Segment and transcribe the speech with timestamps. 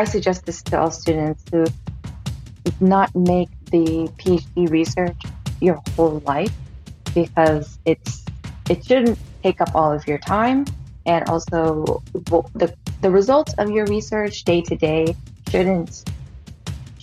[0.00, 1.70] I suggest this to all students to
[2.80, 5.20] not make the PhD research
[5.60, 6.54] your whole life
[7.14, 8.24] because it's
[8.70, 10.64] it shouldn't take up all of your time
[11.04, 15.14] and also the the results of your research day to day
[15.50, 16.10] shouldn't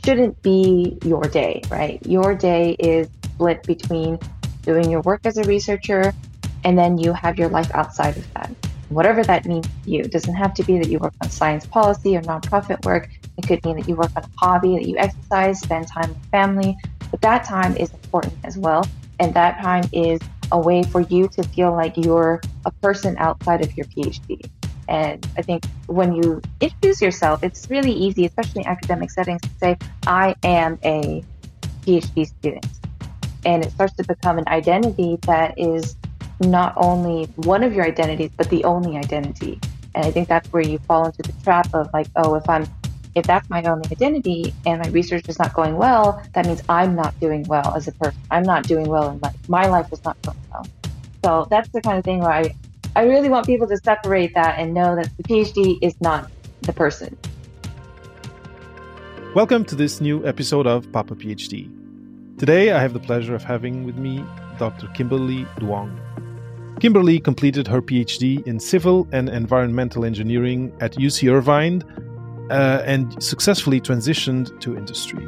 [0.04, 2.04] shouldn't be your day, right?
[2.04, 4.18] Your day is split between
[4.64, 6.16] doing your work as a researcher
[6.64, 8.67] and then you have your life outside of that.
[8.90, 10.02] Whatever that means to you.
[10.02, 13.10] It doesn't have to be that you work on science policy or nonprofit work.
[13.38, 16.26] It could mean that you work on a hobby, that you exercise, spend time with
[16.32, 16.78] family.
[17.12, 18.86] But that time is important as well.
[19.20, 20.22] And that time is
[20.52, 24.50] a way for you to feel like you're a person outside of your PhD.
[24.88, 29.50] And I think when you introduce yourself, it's really easy, especially in academic settings, to
[29.60, 31.24] say, I am a
[31.82, 32.66] PhD student.
[33.46, 35.96] And it starts to become an identity that is
[36.40, 39.60] not only one of your identities, but the only identity.
[39.96, 42.68] And I think that's where you fall into the trap of like, oh, if I'm
[43.16, 46.94] if that's my only identity and my research is not going well, that means I'm
[46.94, 48.20] not doing well as a person.
[48.30, 49.36] I'm not doing well in life.
[49.50, 50.68] My life is not going well.
[51.26, 52.54] So that's the kind of thing where I,
[52.96, 56.30] I really want people to separate that and know that the PhD is not
[56.62, 57.18] the person.
[59.34, 61.72] Welcome to this new episode of Papa PhD.
[62.38, 64.24] Today I have the pleasure of having with me
[64.60, 64.88] Dr.
[64.90, 66.07] Kimberly Duong.
[66.80, 71.84] Kimberly completed her PhD in civil and environmental engineering at UC Irvine
[72.52, 75.28] uh, and successfully transitioned to industry.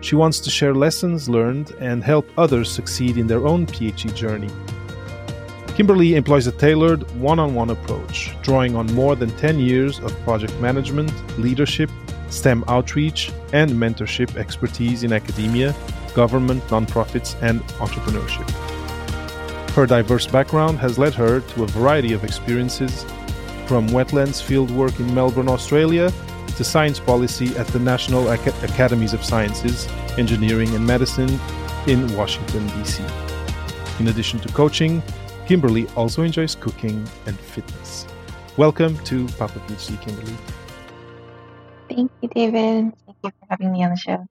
[0.00, 4.48] She wants to share lessons learned and help others succeed in their own PhD journey.
[5.76, 10.18] Kimberly employs a tailored one on one approach, drawing on more than 10 years of
[10.22, 11.90] project management, leadership,
[12.30, 15.74] STEM outreach, and mentorship expertise in academia,
[16.14, 18.77] government, nonprofits, and entrepreneurship.
[19.74, 23.04] Her diverse background has led her to a variety of experiences,
[23.66, 26.12] from wetlands fieldwork in Melbourne, Australia,
[26.56, 31.38] to science policy at the National Ac- Academies of Sciences, Engineering, and Medicine
[31.86, 33.04] in Washington, D.C.
[34.00, 35.02] In addition to coaching,
[35.46, 38.06] Kimberly also enjoys cooking and fitness.
[38.56, 40.34] Welcome to Papa PhD, Kimberly.
[41.88, 42.92] Thank you, David.
[43.06, 44.26] Thank you for having me on the show.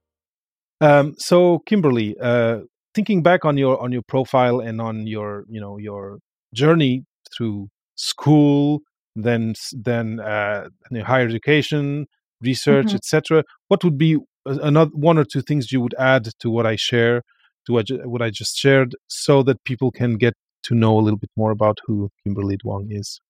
[0.80, 2.60] Um, so, Kimberly, uh,
[2.98, 6.18] thinking back on your on your profile and on your you know your
[6.52, 8.80] journey through school,
[9.14, 10.68] then then uh,
[11.04, 12.06] higher education,
[12.40, 12.96] research, mm-hmm.
[12.96, 13.44] etc.
[13.68, 17.22] What would be another one or two things you would add to what I share,
[17.66, 20.34] to what, what I just shared, so that people can get
[20.64, 23.20] to know a little bit more about who Kimberly Duong is?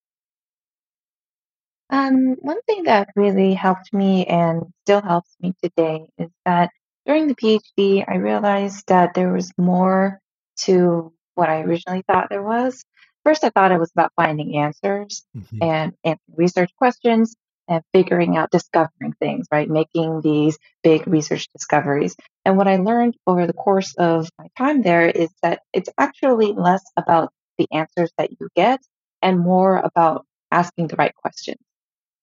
[1.91, 6.71] Um, one thing that really helped me and still helps me today is that
[7.09, 10.21] during the PhD, I realized that there was more
[10.59, 12.85] to what I originally thought there was.
[13.25, 15.63] First, I thought it was about finding answers mm-hmm.
[15.63, 17.35] and answering research questions
[17.67, 19.69] and figuring out, discovering things, right?
[19.69, 22.15] Making these big research discoveries.
[22.45, 26.53] And what I learned over the course of my time there is that it's actually
[26.53, 28.81] less about the answers that you get
[29.23, 31.61] and more about asking the right questions.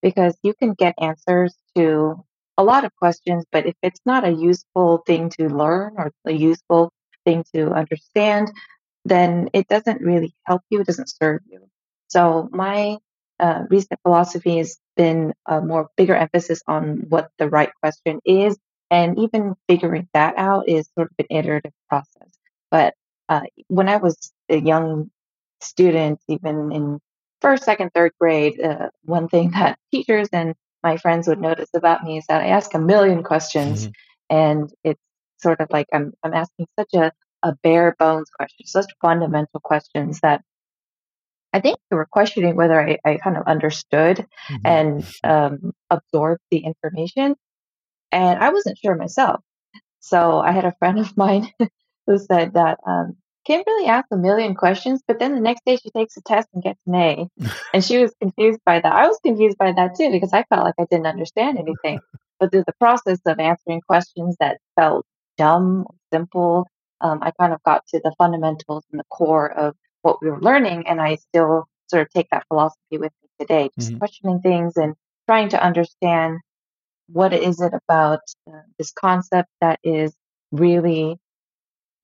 [0.04, 2.24] Because you can get answers to
[2.58, 6.32] a lot of questions, but if it's not a useful thing to learn or a
[6.32, 6.92] useful
[7.26, 8.52] thing to understand,
[9.04, 10.82] then it doesn't really help you.
[10.82, 11.68] It doesn't serve you.
[12.08, 12.98] So my
[13.40, 18.58] uh, recent philosophy has been a more bigger emphasis on what the right question is,
[18.90, 22.30] and even figuring that out is sort of an iterative process.
[22.72, 22.94] But
[23.28, 25.10] uh, when I was a young
[25.62, 27.00] student, even in
[27.42, 30.56] first, second, third grade, uh, one thing that teachers and
[30.86, 34.38] my friends would notice about me is that I ask a million questions, mm-hmm.
[34.38, 35.02] and it's
[35.40, 40.20] sort of like I'm I'm asking such a a bare bones question, such fundamental questions
[40.22, 40.42] that
[41.52, 44.66] I think they were questioning whether I, I kind of understood mm-hmm.
[44.66, 47.36] and um, absorbed the information.
[48.12, 49.42] And I wasn't sure myself.
[50.02, 51.50] So I had a friend of mine
[52.08, 55.92] who said that um, Kimberly asks a million questions, but then the next day she
[55.92, 57.28] takes a test and gets an A.
[57.74, 58.94] and she was confused by that.
[58.94, 62.00] I was confused by that too because I felt like I didn't understand anything.
[62.38, 65.06] But through the process of answering questions that felt
[65.38, 66.68] dumb, simple,
[67.00, 70.42] um, I kind of got to the fundamentals and the core of what we were
[70.42, 70.86] learning.
[70.86, 74.00] And I still sort of take that philosophy with me today, just mm-hmm.
[74.00, 74.96] questioning things and
[75.28, 76.40] trying to understand
[77.08, 78.20] what is it about
[78.52, 80.14] uh, this concept that is
[80.52, 81.18] really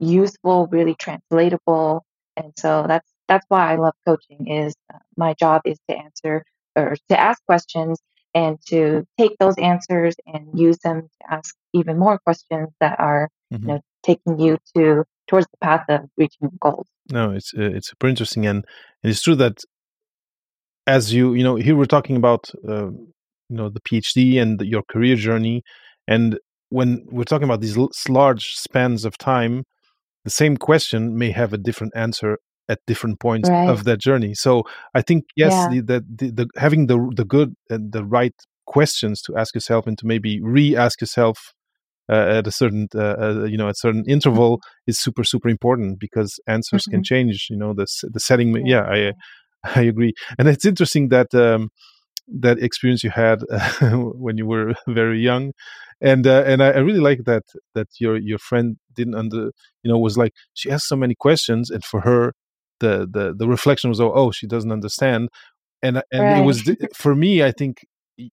[0.02, 2.04] useful, really translatable.
[2.36, 4.48] And so that's that's why I love coaching.
[4.48, 6.44] Is uh, my job is to answer
[6.76, 8.00] or to ask questions
[8.34, 13.30] and to take those answers and use them to ask even more questions that are
[13.54, 13.64] mm-hmm.
[13.64, 16.88] you know taking you to towards the path of reaching goals.
[17.12, 18.66] No, it's uh, it's super interesting, and
[19.04, 19.64] it's true that
[20.88, 24.66] as you you know here we're talking about uh, you know the PhD and the,
[24.66, 25.64] your career journey,
[26.08, 26.40] and
[26.70, 27.78] when we're talking about these
[28.08, 29.66] large spans of time,
[30.24, 32.38] the same question may have a different answer
[32.70, 33.70] at different points right.
[33.70, 34.34] of that journey.
[34.34, 34.64] So
[34.94, 35.82] I think yes, yeah.
[35.82, 38.34] the, the, the, having the the good and the right
[38.66, 41.54] questions to ask yourself and to maybe re-ask yourself
[42.10, 46.00] uh, at a certain uh, uh, you know at certain interval is super super important
[46.00, 46.98] because answers mm-hmm.
[46.98, 47.48] can change.
[47.50, 48.56] You know the the setting.
[48.66, 49.12] Yeah, yeah
[49.64, 51.34] I I agree, and it's interesting that.
[51.34, 51.70] Um,
[52.34, 53.40] that experience you had
[53.82, 55.52] when you were very young
[56.02, 57.44] and uh, and I, I, really like that
[57.76, 59.52] that your your friend didn't under
[59.84, 62.34] you know was like she asked so many questions and for her
[62.80, 65.30] the the the reflection was oh, oh she doesn't understand
[65.82, 66.40] and and right.
[66.40, 67.86] it was for me I think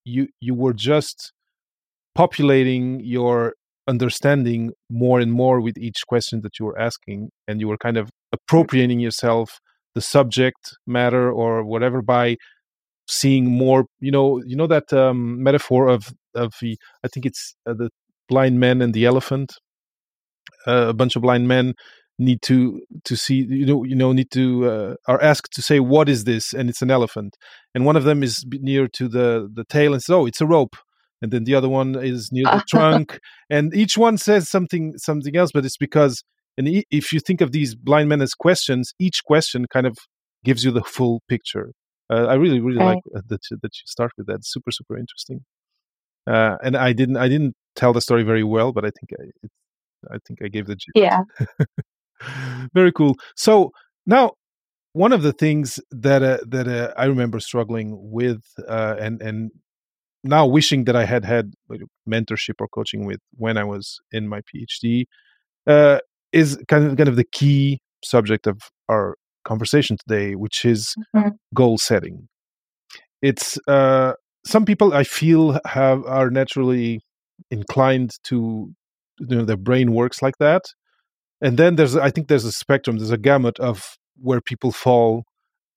[0.05, 1.33] you you were just
[2.15, 3.55] populating your
[3.87, 7.97] understanding more and more with each question that you were asking and you were kind
[7.97, 9.61] of appropriating yourself
[9.95, 12.37] the subject matter or whatever by
[13.09, 17.55] seeing more you know you know that um, metaphor of of the i think it's
[17.67, 17.91] uh, the
[18.29, 19.55] blind man and the elephant
[20.67, 21.75] uh, a bunch of blind men
[22.19, 25.79] need to to see you know you know need to uh, are asked to say
[25.79, 27.37] what is this and it's an elephant
[27.75, 30.47] and one of them is near to the the tail and says oh it's a
[30.47, 30.77] rope
[31.23, 35.37] and then the other one is near the trunk and each one says something something
[35.37, 36.25] else but it's because
[36.57, 39.97] and if you think of these blind men as questions each question kind of
[40.45, 41.73] gives you the full picture
[42.11, 43.01] uh, I really, really right.
[43.15, 44.45] like that that you start with that.
[44.45, 45.45] Super, super interesting.
[46.29, 50.15] Uh, and I didn't, I didn't tell the story very well, but I think I,
[50.15, 50.93] I think I gave the gist.
[50.95, 51.23] Yeah.
[52.75, 53.17] very cool.
[53.37, 53.73] So
[54.07, 54.33] now,
[54.93, 59.51] one of the things that uh, that uh, I remember struggling with, uh, and and
[60.25, 61.55] now wishing that I had had
[62.09, 65.05] mentorship or coaching with when I was in my PhD,
[66.33, 71.29] is kind of kind of the key subject of our conversation today, which is mm-hmm.
[71.55, 72.29] goal setting.
[73.23, 74.15] It's uh,
[74.49, 77.01] some people I feel have are naturally
[77.51, 78.73] inclined to
[79.21, 80.63] you know their brain works like that,
[81.41, 85.25] and then there's I think there's a spectrum, there's a gamut of where people fall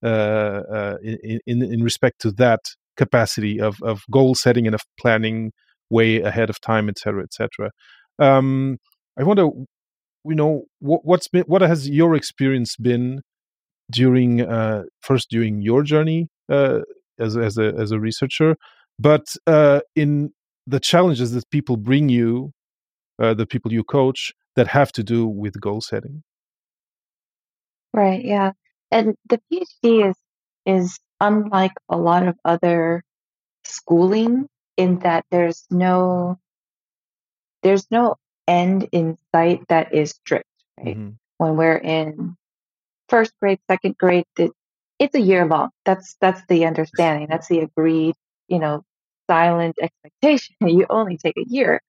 [0.02, 2.60] uh, uh, in, in in respect to that
[2.96, 5.52] capacity of of goal setting and of planning
[5.90, 7.70] way ahead of time, etc., etc.
[8.18, 8.78] Um,
[9.18, 9.42] I wonder,
[10.24, 13.20] you know, what, what's been what has your experience been
[13.90, 16.80] during uh, first during your journey uh,
[17.22, 18.56] as as a as a researcher,
[18.98, 20.30] but uh, in
[20.66, 22.52] the challenges that people bring you,
[23.20, 26.22] uh, the people you coach, that have to do with goal setting.
[27.92, 28.24] Right.
[28.24, 28.52] Yeah,
[28.90, 30.16] and the PhD is
[30.66, 33.02] is unlike a lot of other
[33.64, 36.38] schooling in that there's no
[37.62, 38.16] there's no
[38.48, 40.48] end in sight that is strict
[40.78, 41.10] right mm-hmm.
[41.38, 42.36] when we're in
[43.12, 44.24] first grade, second grade,
[45.02, 45.70] it's a year long.
[45.84, 47.26] That's that's the understanding.
[47.28, 48.14] That's the agreed,
[48.46, 48.84] you know,
[49.28, 50.54] silent expectation.
[50.66, 51.80] You only take a year,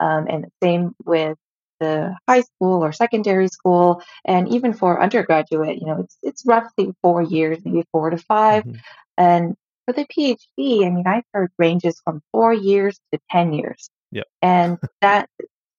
[0.00, 1.36] um, and the same with
[1.80, 6.94] the high school or secondary school, and even for undergraduate, you know, it's it's roughly
[7.02, 8.76] four years, maybe four to 5 mm-hmm.
[9.18, 9.54] And
[9.84, 13.90] for the PhD, I mean, I've heard ranges from four years to ten years.
[14.10, 15.28] Yeah, and that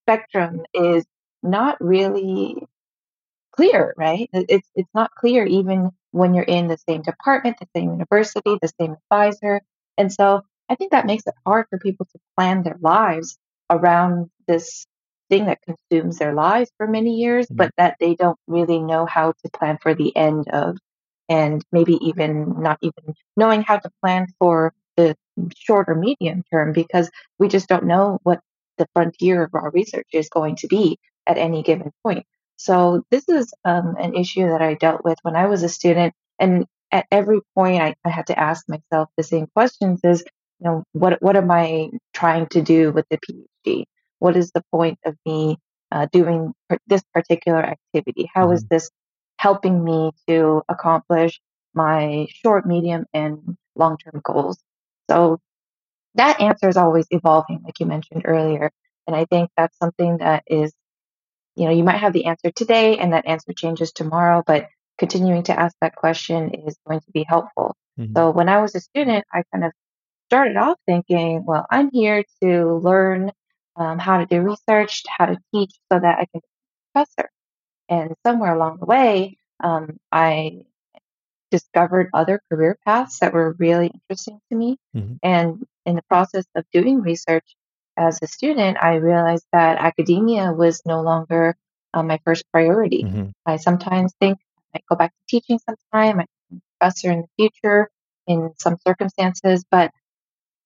[0.03, 1.05] spectrum is
[1.41, 2.67] not really
[3.53, 4.29] clear, right?
[4.33, 8.71] It's it's not clear even when you're in the same department, the same university, the
[8.79, 9.61] same advisor.
[9.97, 13.37] And so I think that makes it hard for people to plan their lives
[13.69, 14.85] around this
[15.29, 17.57] thing that consumes their lives for many years, mm-hmm.
[17.57, 20.77] but that they don't really know how to plan for the end of,
[21.29, 25.15] and maybe even not even knowing how to plan for the
[25.55, 28.39] short or medium term because we just don't know what
[28.77, 32.25] the frontier of our research is going to be at any given point.
[32.57, 36.13] So this is um, an issue that I dealt with when I was a student,
[36.39, 40.23] and at every point I, I had to ask myself the same questions: is
[40.59, 43.85] you know what what am I trying to do with the PhD?
[44.19, 45.57] What is the point of me
[45.91, 46.53] uh, doing
[46.87, 48.29] this particular activity?
[48.33, 48.75] How is mm-hmm.
[48.75, 48.89] this
[49.37, 51.41] helping me to accomplish
[51.73, 54.57] my short, medium, and long term goals?
[55.09, 55.39] So
[56.15, 58.71] that answer is always evolving, like you mentioned earlier.
[59.07, 60.73] And I think that's something that is
[61.55, 64.67] you know, you might have the answer today and that answer changes tomorrow, but
[64.97, 67.75] continuing to ask that question is going to be helpful.
[67.99, 68.13] Mm-hmm.
[68.15, 69.71] So when I was a student, I kind of
[70.29, 73.31] started off thinking, well, I'm here to learn
[73.75, 77.29] um, how to do research, how to teach so that I can be a professor.
[77.89, 80.63] And somewhere along the way, um, I
[81.51, 84.77] discovered other career paths that were really interesting to me.
[84.95, 85.15] Mm-hmm.
[85.21, 87.55] And in the process of doing research,
[87.97, 91.55] as a student, I realized that academia was no longer
[91.93, 93.03] uh, my first priority.
[93.03, 93.29] Mm-hmm.
[93.45, 96.29] I sometimes think I might go back to teaching sometime, I might
[96.79, 97.89] professor in the future
[98.27, 99.91] in some circumstances, but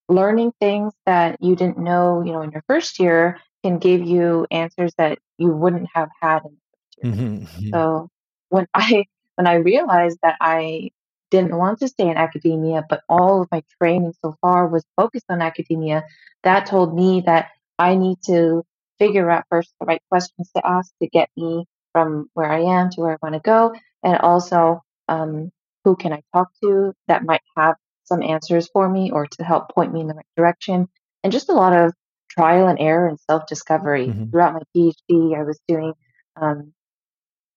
[0.09, 4.47] learning things that you didn't know, you know, in your first year can give you
[4.51, 7.13] answers that you wouldn't have had in the first year.
[7.13, 8.09] hmm hmm So
[8.49, 9.05] when I
[9.35, 10.91] when I realized that I
[11.31, 15.25] didn't want to stay in academia, but all of my training so far was focused
[15.29, 16.03] on academia,
[16.43, 18.63] that told me that I need to
[18.99, 22.89] figure out first the right questions to ask to get me from where I am
[22.91, 25.51] to where I want to go, and also um,
[25.83, 29.69] who can I talk to that might have some answers for me or to help
[29.69, 30.87] point me in the right direction,
[31.23, 31.93] and just a lot of
[32.29, 35.37] trial and error and self discovery hmm throughout my PhD.
[35.37, 35.93] I was doing
[36.39, 36.73] um,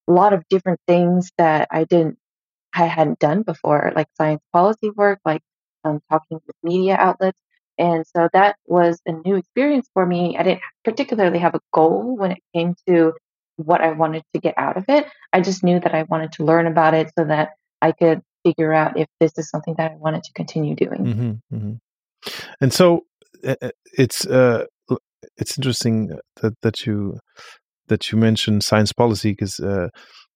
[0.09, 2.19] a lot of different things that I didn't
[2.75, 5.43] I hadn't done before, like science policy work, like
[5.85, 7.41] um, talking with media outlets.
[7.79, 10.37] And so that was a new experience for me.
[10.39, 13.15] I didn't particularly have a goal when it came to
[13.57, 15.07] what I wanted to get out of it.
[15.33, 17.51] I just knew that I wanted to learn about it so that
[17.81, 21.41] I could figure out if this is something that I wanted to continue doing.
[21.51, 21.73] hmm hmm
[22.61, 23.07] And so
[23.47, 24.67] uh, uh, it's uh,
[25.37, 27.19] it's interesting that that you
[27.89, 29.89] that you mentioned science policy because uh,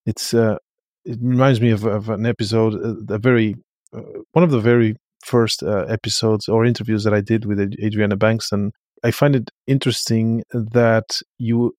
[0.07, 0.57] it's uh,
[1.05, 3.55] it reminds me of, of an episode, uh, a very
[3.95, 4.01] uh,
[4.33, 8.53] one of the very first uh, episodes or interviews that I did with Adriana Banks,
[8.53, 11.75] and I find it interesting that you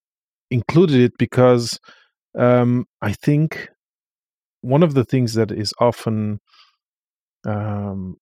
[0.50, 1.78] included it because
[2.38, 3.68] um, I think
[4.60, 6.40] one of the things that is often
[7.44, 8.16] um,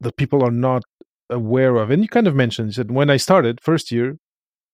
[0.00, 0.82] that people are not
[1.28, 4.16] aware of, and you kind of mentioned that when I started first year,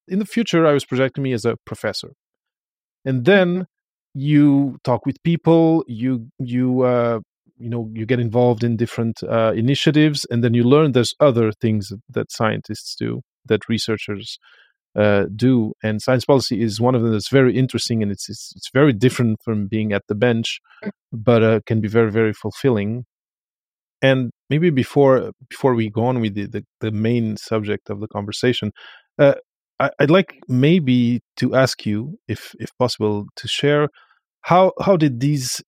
[0.09, 2.13] in the future I was projecting me as a professor,
[3.05, 3.67] and then
[4.17, 7.21] you talk with people, you you uh,
[7.59, 11.53] you know you get involved in different uh, initiatives, and then you learn there's other
[11.53, 14.39] things that scientists do, that researchers
[14.99, 18.55] uh, do, and science policy is one of them that's very interesting, and it's it's,
[18.57, 20.61] it's very different from being at the bench,
[21.13, 23.05] but uh, can be very very fulfilling.
[24.01, 28.09] And maybe before before we go on with the the, the main subject of the
[28.09, 28.73] conversation
[29.19, 29.35] uh,
[29.81, 33.89] I, i'd like maybe to ask you if if possible to share
[34.47, 35.63] how how did these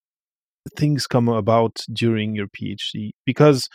[0.76, 3.68] things come about during your phd because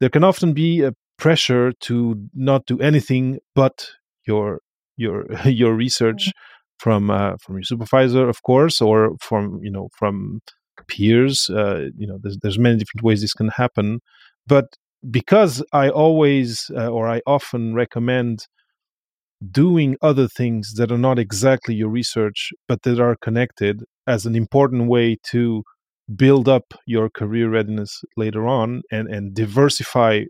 [0.00, 3.86] there can often be a pressure to not do anything but
[4.26, 4.60] your
[4.96, 6.32] your your research
[6.78, 10.40] from uh, from your supervisor of course or from you know from
[10.88, 11.48] peers.
[11.50, 14.00] Uh, you know there's, there's many different ways this can happen.
[14.46, 14.66] But
[15.10, 18.46] because i always uh, or i often recommend
[19.50, 24.34] doing other things that are not exactly your research but that are connected as an
[24.34, 25.62] important way to
[26.14, 30.22] build up your career readiness later on and and diversify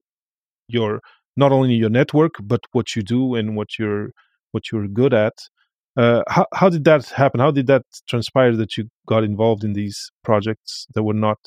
[0.69, 1.01] your
[1.37, 4.11] not only your network but what you do and what you're
[4.53, 5.35] what you're good at
[5.97, 9.73] uh, how, how did that happen how did that transpire that you got involved in
[9.73, 11.39] these projects that were not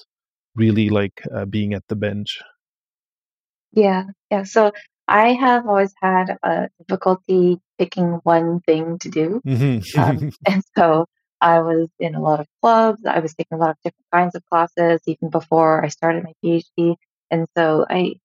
[0.55, 2.39] really like uh, being at the bench
[3.73, 4.43] Yeah, yeah.
[4.43, 4.71] So
[5.13, 9.41] I have always had a difficulty picking one thing to do.
[9.95, 11.05] Um, hmm and so
[11.39, 13.05] I was in a lot of clubs.
[13.05, 16.33] I was taking a lot of different kinds of classes even before I started my
[16.43, 16.95] PhD.
[17.29, 18.15] And so I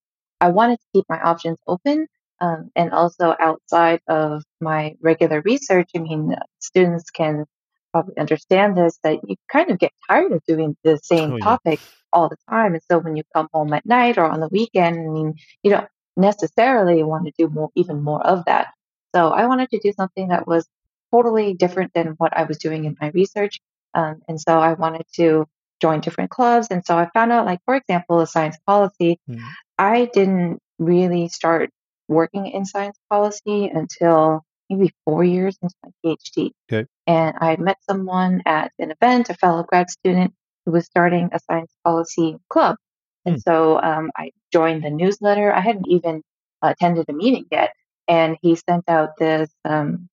[0.41, 2.07] I wanted to keep my options open.
[2.41, 7.45] Um, and also outside of my regular research, I mean, uh, students can
[7.93, 11.45] probably understand this that you kind of get tired of doing the same oh yeah
[11.45, 11.81] topic
[12.13, 12.75] all the time.
[12.75, 15.71] And so when you come home at night or on the weekend, I mean, you
[15.73, 15.89] don't
[16.19, 18.69] necessarily want to do more, even more of that.
[19.15, 20.67] So I wanted to do something that was
[21.11, 23.61] totally different than what I was doing in my research.
[23.95, 25.47] Um, and so I wanted to
[25.81, 26.69] join different clubs.
[26.71, 29.41] And so I found out, like, for example, science policy, Mm.
[29.79, 31.71] I didn't really start
[32.09, 36.51] working in science policy until maybe four years into my PhD.
[36.71, 40.35] okay And I met someone at an event, a fellow grad student
[40.67, 42.77] who was starting a science policy club.
[43.29, 45.53] And so um, I joined the newsletter.
[45.53, 46.23] I hadn't even
[46.63, 47.73] attended a meeting yet.
[48.09, 50.09] And he sent out this um,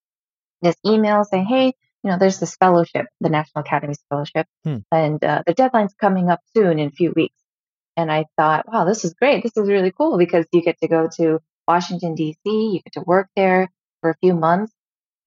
[0.61, 1.67] this email saying, "Hey,
[2.03, 4.77] you know, there's this fellowship, the National Academies Fellowship, Hmm.
[4.91, 7.35] and uh, the deadline's coming up soon in a few weeks."
[7.97, 9.43] And I thought, "Wow, this is great.
[9.43, 13.01] This is really cool because you get to go to Washington D.C., you get to
[13.01, 13.69] work there
[14.01, 14.73] for a few months,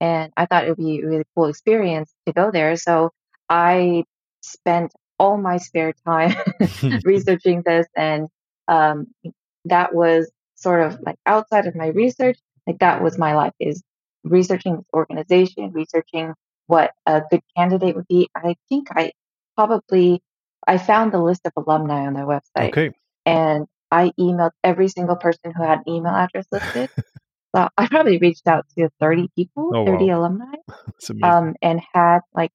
[0.01, 2.77] and I thought it would be a really cool experience to go there.
[2.77, 3.13] So
[3.49, 4.05] I
[4.43, 6.35] spent all my spare time
[7.05, 8.29] researching this, and
[8.67, 9.09] um,
[9.65, 12.39] that was sort of like outside of my research.
[12.67, 13.83] Like that was my life is
[14.25, 16.35] researching this organization, researching
[16.67, 18.29] what a good candidate would be.
[18.35, 19.13] I think I
[19.57, 20.23] probably
[20.67, 22.93] I found the list of alumni on their website, okay
[23.29, 26.91] and I emailed every single person who had an email address listed.
[27.57, 30.55] So I probably reached out to 30 people, oh 30 wow alumni,
[31.23, 32.53] um, and had like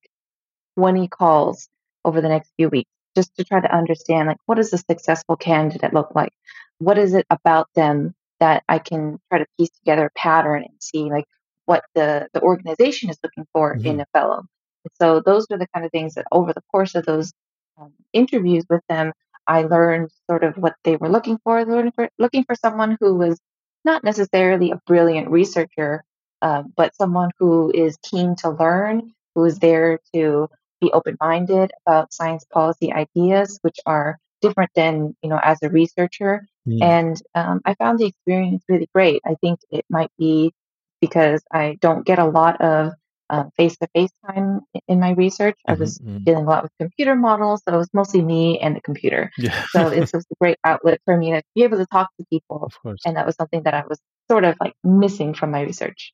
[0.78, 1.68] 20 calls
[2.06, 5.36] over the next few weeks just to try to understand like what does a successful
[5.36, 6.34] candidate look like?
[6.80, 10.74] What is it about them that I can try to piece together a pattern and
[10.80, 11.26] see like
[11.66, 13.88] what the, the organization is looking for Mm-hmm.
[13.88, 14.40] in a fellow.
[14.84, 17.32] And so those are the kind of things that over the course of those
[17.80, 19.14] um, interviews with them,
[19.48, 21.64] I learned sort of what they were looking for.
[21.66, 23.40] Looking for, looking for someone who was
[23.86, 26.04] not necessarily a brilliant researcher,
[26.42, 30.50] uh, but someone who is keen to learn, who is there to
[30.84, 36.46] be open-minded about science policy ideas, which are different than you know as a researcher.
[36.68, 36.82] Mm.
[36.96, 39.22] And um, I found the experience really great.
[39.26, 40.54] I think it might be
[41.02, 42.94] because I don't get a lot of
[43.30, 45.58] um, face-to-face time in my research.
[45.68, 46.24] I Mhm, was mhm.
[46.26, 49.32] dealing a lot with computer models, so it was mostly me and the computer.
[49.38, 49.64] Yeah.
[49.72, 52.60] So it was a great outlet for me to be able to talk to people,
[52.64, 53.02] of course.
[53.06, 54.00] and that was something that I was
[54.30, 56.14] sort of like missing from my research.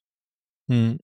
[0.72, 1.00] Mm.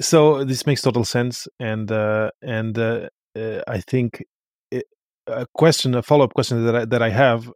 [0.00, 4.24] So this makes total sense, and uh, and uh, uh, I think
[4.70, 4.84] it,
[5.26, 7.50] a question, a follow up question that I, that I have,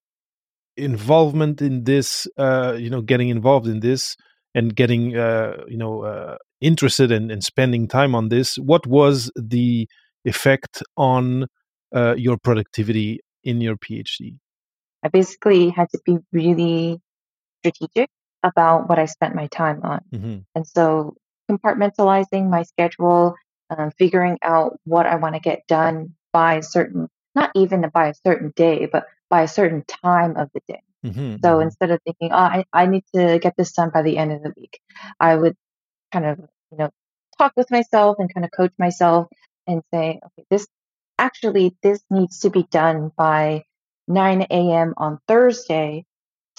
[0.76, 4.16] involvement in this, uh, you know, getting involved in this
[4.54, 8.56] and getting, uh, you know, uh, interested in, in spending time on this.
[8.56, 9.88] What was the
[10.24, 11.46] effect on
[11.94, 14.36] uh, your productivity in your PhD?
[15.04, 17.00] I basically had to be really
[17.60, 18.08] strategic
[18.42, 20.00] about what I spent my time on.
[20.12, 21.14] hmm And so
[21.50, 23.34] compartmentalizing my schedule,
[23.70, 28.08] um, figuring out what I want to get done by a certain, not even by
[28.08, 30.82] a certain day, but by a certain time of the day.
[31.04, 34.18] hmm So instead of thinking, oh, I, I need to get this done by the
[34.18, 34.80] end of the week,
[35.18, 35.56] I would
[36.12, 36.38] kind of,
[36.72, 36.90] you know,
[37.38, 39.28] talk with myself and kind of coach myself
[39.66, 40.66] and say, okay, this
[41.18, 43.64] actually, this needs to be done by
[44.08, 44.94] 9 a.m.
[44.96, 46.04] on Thursday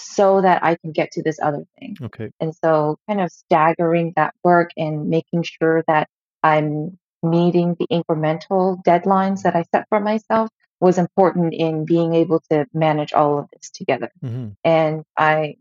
[0.01, 1.97] so that I can get to this other thing.
[2.01, 2.31] Okay.
[2.39, 6.07] And so kind of staggering that work and making sure that
[6.43, 12.41] I'm meeting the incremental deadlines that I set for myself was important in being able
[12.49, 14.09] to manage all of this together.
[14.21, 15.55] hmm And I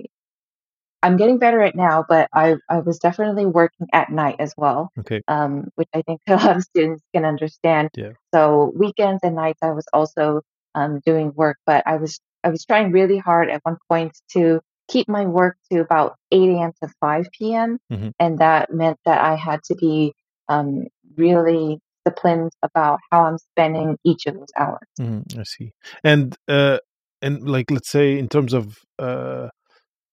[1.03, 4.91] I'm getting better at now, but I, I was definitely working at night as well,
[4.99, 5.23] Okay.
[5.29, 7.91] um, which I think a lot of students can understand.
[7.97, 8.13] Yeah.
[8.35, 10.43] So weekends and nights, I was also
[10.75, 14.61] um, doing work, but I was I was trying really hard at one point to
[14.89, 16.73] keep my work to about 8 a.m.
[16.83, 17.79] to 5 p.m.
[17.93, 18.13] Mhm.
[18.19, 20.15] And that meant that I had to be
[20.49, 24.87] um, really disciplined about how I'm spending each of those hours.
[24.99, 25.73] Mhm, I see.
[26.03, 26.79] And uh,
[27.23, 29.49] and like let's say in terms of uh,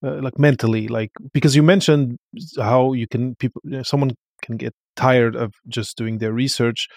[0.03, 2.17] uh, like mentally, like because you mentioned
[2.57, 4.11] how you can people someone
[4.43, 6.87] can get tired of just doing their research.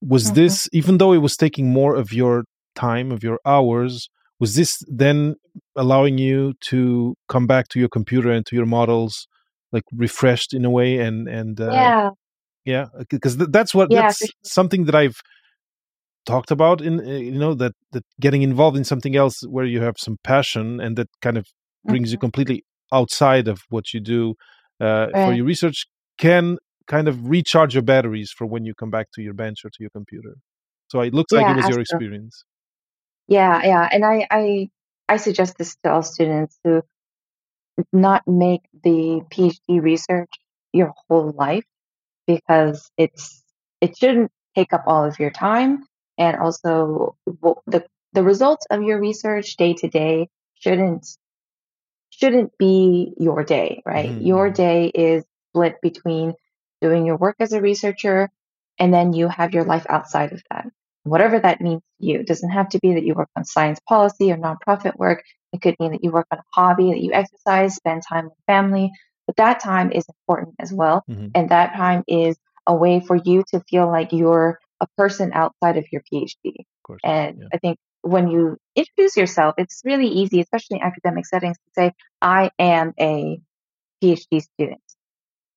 [0.00, 0.34] Was Mhm.
[0.34, 2.44] this even though it was taking more of your
[2.74, 4.08] time of your hours?
[4.44, 4.72] Was this
[5.04, 5.36] then
[5.74, 9.26] allowing you to come back to your computer and to your models
[9.72, 12.10] like refreshed in a way and and uh, yeah,
[12.66, 14.28] yeah because th- that's what Yeah, that's sure.
[14.42, 15.18] something that i've
[16.26, 19.80] talked about in uh, you know that that getting involved in something else where you
[19.80, 21.46] have some passion and that kind of
[21.88, 22.20] brings you Mhm.
[22.26, 24.34] completely outside of what you do
[24.80, 25.86] uh, for your research
[26.18, 29.70] can kind of recharge your batteries for when you come back to your bench or
[29.70, 30.34] to your computer.
[30.88, 32.44] So it looks like it was your experience
[33.28, 34.70] Yeah, yeah, and I, I
[35.08, 36.82] I suggest this to all students to
[37.92, 40.30] not make the PhD research
[40.72, 41.64] your whole life
[42.26, 43.42] because it's
[43.80, 45.84] it shouldn't take up all of your time,
[46.18, 47.16] and also
[47.66, 50.28] the the results of your research day to day
[50.60, 51.06] shouldn't
[52.10, 54.14] shouldn't be your day, right?
[54.14, 54.54] Mhm, Your mhm.
[54.54, 56.34] day is split between
[56.80, 58.30] doing your work as a researcher
[58.78, 60.66] and then you have your life outside of that.
[61.04, 62.20] Whatever that means to you.
[62.20, 65.22] It doesn't have to be that you work on science policy or nonprofit work.
[65.52, 68.34] It could mean that you work on a hobby, that you exercise, spend time with
[68.46, 68.90] family.
[69.26, 71.04] But that time is important as well.
[71.08, 71.30] Mhm.
[71.34, 72.36] And that time is
[72.66, 76.64] a way for you to feel like you're a person outside of your PhD.
[76.88, 81.26] of And yeah I think when you introduce yourself, it's really easy, especially in academic
[81.26, 83.40] settings, to say, I am a
[84.02, 84.80] PhD student.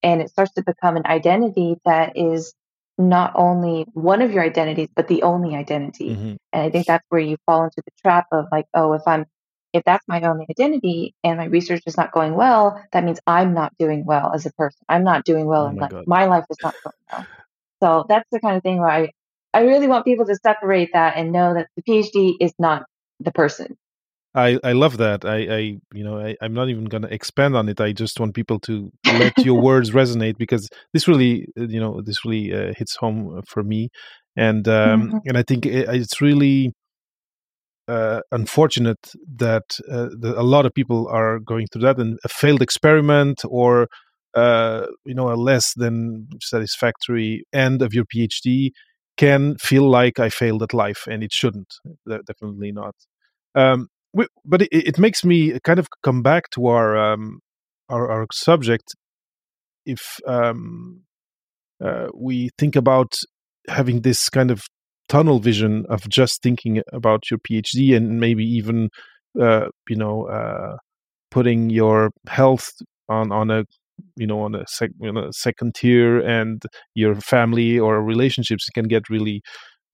[0.04, 2.54] And it starts to become an identity that is
[2.98, 6.16] not only one of your identities, but the only identity.
[6.16, 6.38] Mhm.
[6.54, 9.26] And I think that's where you fall into the trap of like, oh, if I'm
[9.74, 13.54] if that's my only identity and my research is not going well, that means I'm
[13.54, 14.80] not doing well as a person.
[14.90, 16.08] I'm not doing well oh in my life.
[16.08, 17.28] My life is not going well.
[17.84, 19.12] So that's the kind of thing where I,
[19.54, 22.86] I really want people to separate that and know that the PhD is not
[23.20, 23.78] the person.
[24.38, 25.26] I, I love that.
[25.26, 25.60] I, I
[25.94, 27.82] you know I, I'm not even going to expand on it.
[27.82, 32.02] I just want people to let your words resonate because this really uh, you know
[32.02, 33.90] this really uh, hits home for me,
[34.38, 35.22] and um, Mhm.
[35.26, 36.74] and I think it, it's really
[37.88, 42.30] uh, unfortunate that, uh, that a lot of people are going through that and a
[42.30, 43.88] failed experiment or
[44.36, 48.72] uh, you know a less than satisfactory end of your PhD
[49.16, 51.74] can feel like I failed at life, and it shouldn't.
[52.08, 52.96] Definitely not.
[53.56, 57.40] Um, wi- but it, it makes me kind of come back to our um,
[57.90, 58.96] our, our subject,
[59.86, 61.02] if um,
[61.84, 63.14] uh, we think about
[63.70, 64.64] having this kind of
[65.10, 68.90] tunnel vision of just thinking about your PhD and maybe even,
[69.40, 70.78] uh, you know, uh,
[71.32, 72.70] putting your health
[73.10, 73.64] on on a
[74.16, 76.62] you know on a, sec, on a second tier and
[76.96, 79.42] your family or relationships can get really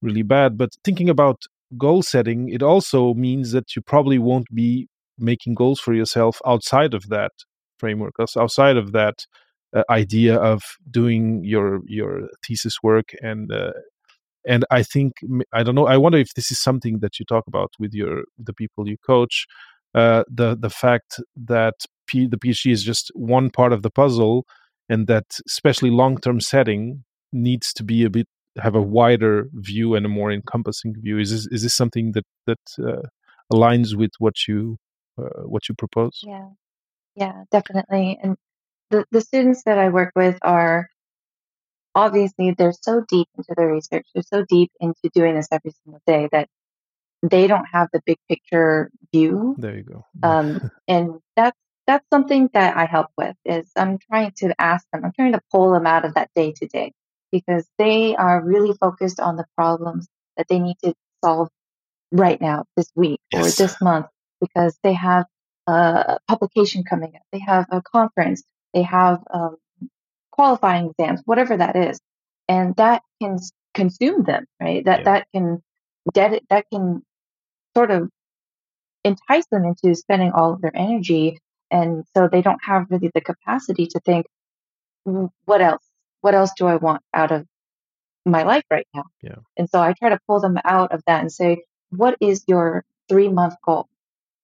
[0.02, 0.58] really bad.
[0.58, 1.38] But thinking about
[1.78, 6.94] goal setting it also means that you probably won't be making goals for yourself outside
[6.94, 7.32] of that
[7.78, 9.26] framework outside of that
[9.76, 13.72] uh, idea of doing your your thesis work and uh,
[14.46, 15.14] and i think
[15.52, 18.24] i don't know i wonder if this is something that you talk about with your
[18.38, 19.46] the people you coach
[19.94, 21.74] uh, the the fact that
[22.06, 24.44] P, the PhD is just one part of the puzzle,
[24.88, 29.94] and that especially long term setting needs to be a bit have a wider view
[29.94, 31.18] and a more encompassing view.
[31.18, 33.08] Is this is this something that that uh,
[33.52, 34.78] aligns with what you
[35.18, 36.20] uh, what you propose?
[36.22, 36.48] Yeah,
[37.16, 38.18] yeah, definitely.
[38.22, 38.36] And
[38.90, 40.88] the the students that I work with are
[41.94, 44.06] obviously they're so deep into their research.
[44.14, 46.48] They're so deep into doing this every single day that
[47.22, 49.56] they don't have the big picture view.
[49.58, 50.04] There you go.
[50.22, 53.36] Um, and that's that's something that I help with.
[53.44, 55.04] Is I'm trying to ask them.
[55.04, 56.92] I'm trying to pull them out of that day to day
[57.34, 60.94] because they are really focused on the problems that they need to
[61.24, 61.48] solve
[62.12, 63.44] right now, this week yes.
[63.44, 64.06] or this month,
[64.40, 65.24] because they have
[65.66, 69.56] a publication coming up, they have a conference, they have um,
[70.30, 71.98] qualifying exams, whatever that is,
[72.48, 73.36] and that can
[73.74, 74.84] consume them, right?
[74.84, 75.04] That yeah.
[75.04, 75.60] that can
[76.14, 77.02] that that can
[77.76, 78.08] sort of
[79.02, 81.40] entice them into spending all of their energy.
[81.72, 84.26] And so they don't have really the capacity to think,
[85.46, 85.82] what else?
[86.24, 87.46] What else do I want out of
[88.24, 89.04] my life right now?
[89.20, 89.36] Yeah.
[89.58, 92.82] And so I try to pull them out of that and say, what is your
[93.10, 93.88] three month goal?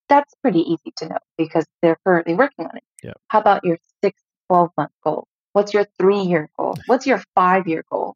[0.07, 2.83] That's pretty easy to know because they're currently working on it.
[3.03, 3.15] Yeah.
[3.29, 5.27] How about your six, 12 month goal?
[5.55, 6.77] What's your three year goal?
[6.85, 8.15] What's your five year goal?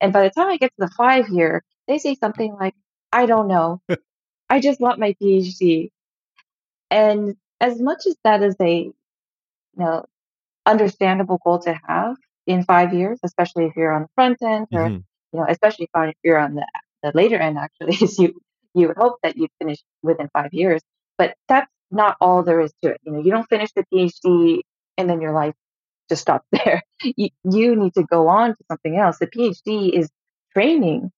[0.00, 2.74] And by the time I get to the five year, they say something like,
[3.12, 3.82] I don't know.
[4.48, 5.90] I just want my PhD.
[6.90, 8.94] And as much as that is a you
[9.76, 10.06] know
[10.64, 14.88] understandable goal to have in five years, especially if you're on the front end, or
[14.88, 14.96] mm-hmm.
[15.32, 16.66] you know, especially if you're on the
[17.02, 18.40] the later end, actually, is you
[18.74, 20.80] you would hope that you'd finish within five years.
[21.18, 23.00] But that's not all there is to it.
[23.04, 24.60] You know, you don't finish the PhD
[24.96, 25.54] and then your life
[26.08, 26.82] just stops there.
[27.02, 29.18] You, you need to go on to something else.
[29.18, 30.10] The PhD is
[30.54, 31.10] training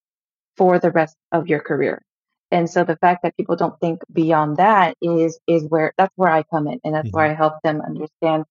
[0.57, 2.03] for the rest of your career.
[2.51, 6.31] And so the fact that people don't think beyond that is is where that's where
[6.31, 7.17] I come in, and that's mm-hmm.
[7.17, 8.45] where I help them understand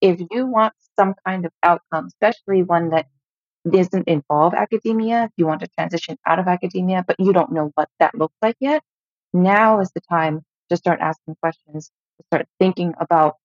[0.00, 3.06] if you want some kind of outcome, especially one that
[3.68, 7.70] doesn't involve academia, if you want to transition out of academia, but you don't know
[7.74, 8.82] what that looks like yet,
[9.32, 13.36] now is the time to start asking questions, to start thinking about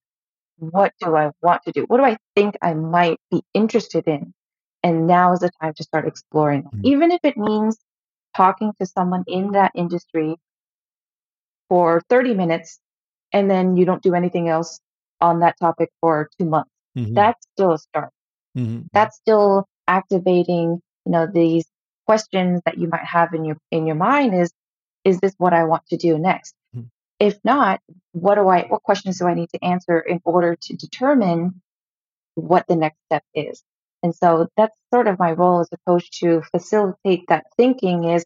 [0.58, 1.86] what do I want to do?
[1.88, 4.34] What do I think I might be interested in?
[4.84, 6.82] And now is the time to start exploring, mm-hmm.
[6.84, 7.78] even if it means
[8.36, 10.36] talking to someone in that industry
[11.70, 12.80] for 30 minutes
[13.34, 14.80] and then you don't do anything else
[15.22, 16.72] on that topic for two months.
[16.98, 17.14] Mm-hmm.
[17.14, 18.10] That's still a start.
[18.58, 18.82] Mm-hmm.
[18.92, 21.66] That's still activating, you know, these
[22.06, 24.52] questions that you might have in your in your mind is
[25.04, 26.54] is this what I want to do next?
[26.76, 26.88] Mm-hmm.
[27.20, 27.80] If not,
[28.12, 31.62] what do I what questions do I need to answer in order to determine
[32.36, 33.64] what the next step is?
[34.04, 38.26] And so that's sort of my role as a coach to facilitate that thinking is,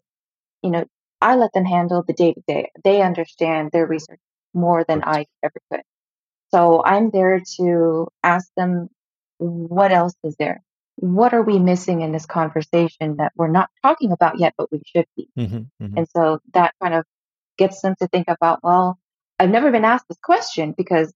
[0.62, 0.84] you know,
[1.20, 2.70] I let them handle the day to day.
[2.82, 4.20] They understand their research
[4.54, 5.82] more than I ever could.
[6.52, 8.88] So I'm there to ask them,
[9.38, 10.62] what else is there?
[10.96, 14.80] What are we missing in this conversation that we're not talking about yet, but we
[14.86, 15.28] should be?
[15.38, 15.98] Mm-hmm, mm-hmm.
[15.98, 17.04] And so that kind of
[17.58, 18.98] gets them to think about, well,
[19.38, 21.12] I've never been asked this question because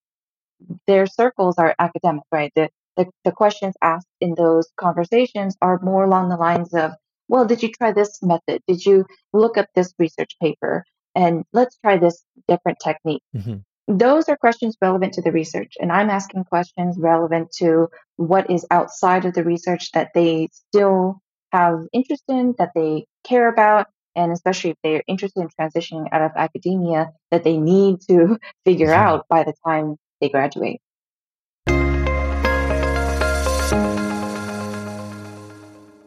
[0.86, 2.52] their circles are academic, right?
[2.54, 6.92] The, the, the questions asked in those conversations are more along the lines of,
[7.28, 8.60] well, did you try this method?
[8.68, 10.84] Did you look up this research paper?
[11.14, 13.22] And let's try this different technique.
[13.34, 13.58] Mm-hmm.
[13.90, 15.74] Those are questions relevant to the research.
[15.80, 21.20] And I'm asking questions relevant to what is outside of the research that they still
[21.50, 26.22] have interest in, that they care about, and especially if they're interested in transitioning out
[26.22, 29.02] of academia, that they need to figure mm-hmm.
[29.02, 30.80] out by the time they graduate.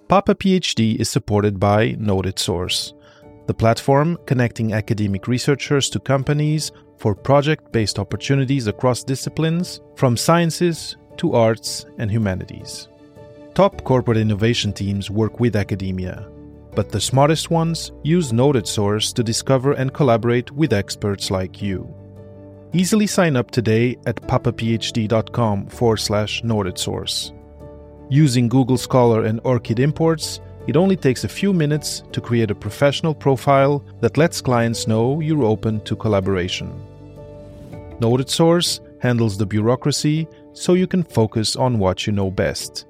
[0.08, 2.94] Papa PhD is supported by Noted Source,
[3.54, 10.98] the platform connecting academic researchers to companies for project based opportunities across disciplines, from sciences
[11.18, 12.88] to arts and humanities.
[13.54, 16.28] Top corporate innovation teams work with academia,
[16.74, 21.94] but the smartest ones use Noted Source to discover and collaborate with experts like you.
[22.74, 27.32] Easily sign up today at papaphd.com forward slash Noted Source.
[28.10, 32.56] Using Google Scholar and ORCID imports, it only takes a few minutes to create a
[32.56, 36.72] professional profile that lets clients know you're open to collaboration.
[38.00, 42.86] Noted Source handles the bureaucracy so you can focus on what you know best.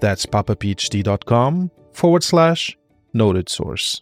[0.00, 2.78] That's papaphd.com forward slash
[3.12, 4.00] noted source.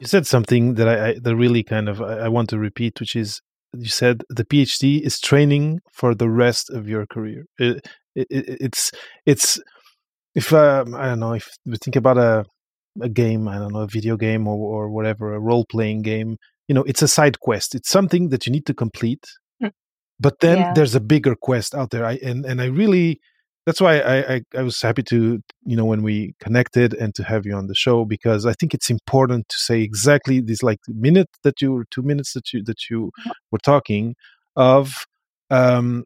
[0.00, 3.00] You said something that I, I that really kind of I, I want to repeat,
[3.00, 3.40] which is
[3.76, 7.44] you said the PhD is training for the rest of your career.
[7.58, 8.90] It, it, it's
[9.26, 9.60] it's
[10.34, 12.44] if um, I don't know if we think about a
[13.00, 16.36] a game, I don't know, a video game or, or whatever, a role playing game,
[16.66, 17.74] you know, it's a side quest.
[17.74, 19.24] It's something that you need to complete.
[19.60, 19.68] Hmm.
[20.20, 20.72] But then yeah.
[20.74, 22.04] there's a bigger quest out there.
[22.04, 23.20] I and, and I really
[23.68, 27.22] that's why I, I, I was happy to you know when we connected and to
[27.22, 30.80] have you on the show because I think it's important to say exactly this like
[30.88, 33.10] minute that you two minutes that you that you
[33.50, 34.14] were talking
[34.56, 34.94] of
[35.50, 36.04] um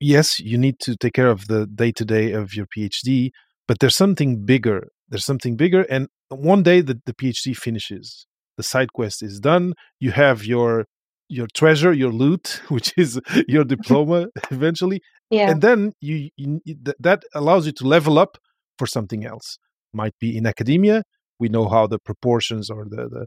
[0.00, 3.30] yes you need to take care of the day to day of your PhD
[3.68, 8.62] but there's something bigger there's something bigger and one day that the phd finishes the
[8.62, 10.86] side quest is done you have your
[11.28, 15.50] your treasure your loot which is your diploma eventually yeah.
[15.50, 16.60] and then you, you
[16.98, 18.38] that allows you to level up
[18.78, 19.58] for something else
[19.92, 21.02] might be in academia
[21.38, 23.26] we know how the proportions or the the,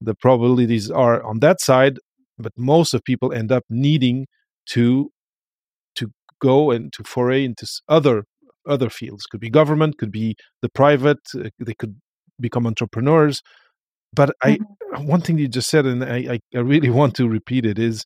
[0.00, 1.98] the probabilities are on that side
[2.38, 4.26] but most of people end up needing
[4.66, 5.10] to
[5.94, 8.24] to go and to foray into other
[8.66, 11.96] other fields could be government could be the private uh, they could
[12.40, 13.42] become entrepreneurs
[14.12, 14.96] but mm-hmm.
[14.96, 18.04] i one thing you just said and I, I really want to repeat it is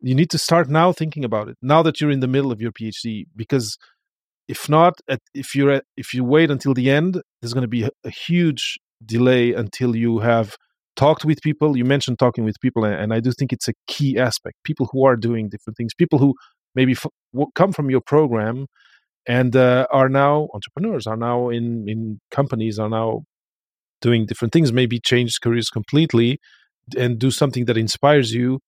[0.00, 2.60] you need to start now thinking about it now that you're in the middle of
[2.60, 3.76] your phd because
[4.46, 5.00] if not
[5.32, 8.10] if you're at, if you wait until the end there's going to be a, a,
[8.10, 10.56] huge delay until you have
[10.96, 13.74] talked with people you mentioned talking with people and, and i do think it's a
[13.86, 16.34] key aspect people who are doing different things people who
[16.74, 16.96] maybe
[17.54, 18.66] come from your program
[19.26, 23.22] and uh, are now entrepreneurs, are now in in companies, are now
[24.00, 24.72] doing different things.
[24.72, 26.38] Maybe change careers completely
[26.96, 28.60] and do something that inspires you.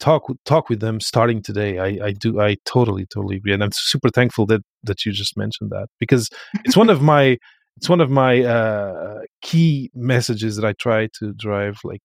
[0.00, 1.78] Talk talk with them starting today.
[1.78, 5.36] I, I do I totally totally agree, and I'm super thankful that that you just
[5.36, 6.28] mentioned that because
[6.64, 7.36] it's one of my
[7.76, 12.02] it's one of my uh, key messages that I try to drive like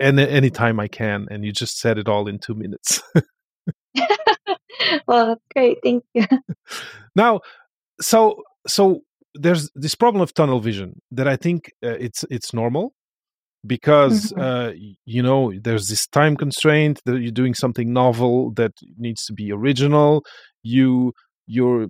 [0.00, 3.02] any anytime I can, and you just said it all in two minutes.
[5.06, 5.78] well, that's great.
[5.82, 6.26] Thank you.
[7.16, 7.42] Now,
[8.00, 9.02] so so
[9.34, 12.92] there's this problem of tunnel vision that I think uh, it's it's normal
[13.66, 14.40] because mm-hmm.
[14.40, 14.72] uh,
[15.04, 19.52] you know there's this time constraint that you're doing something novel that needs to be
[19.52, 20.24] original.
[20.62, 21.12] You
[21.46, 21.88] you're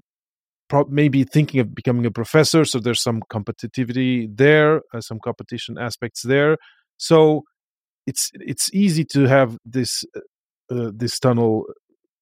[0.68, 5.76] pro- maybe thinking of becoming a professor, so there's some competitivity there, uh, some competition
[5.78, 6.56] aspects there.
[6.96, 7.42] So
[8.06, 10.04] it's it's easy to have this
[10.70, 11.64] uh, this tunnel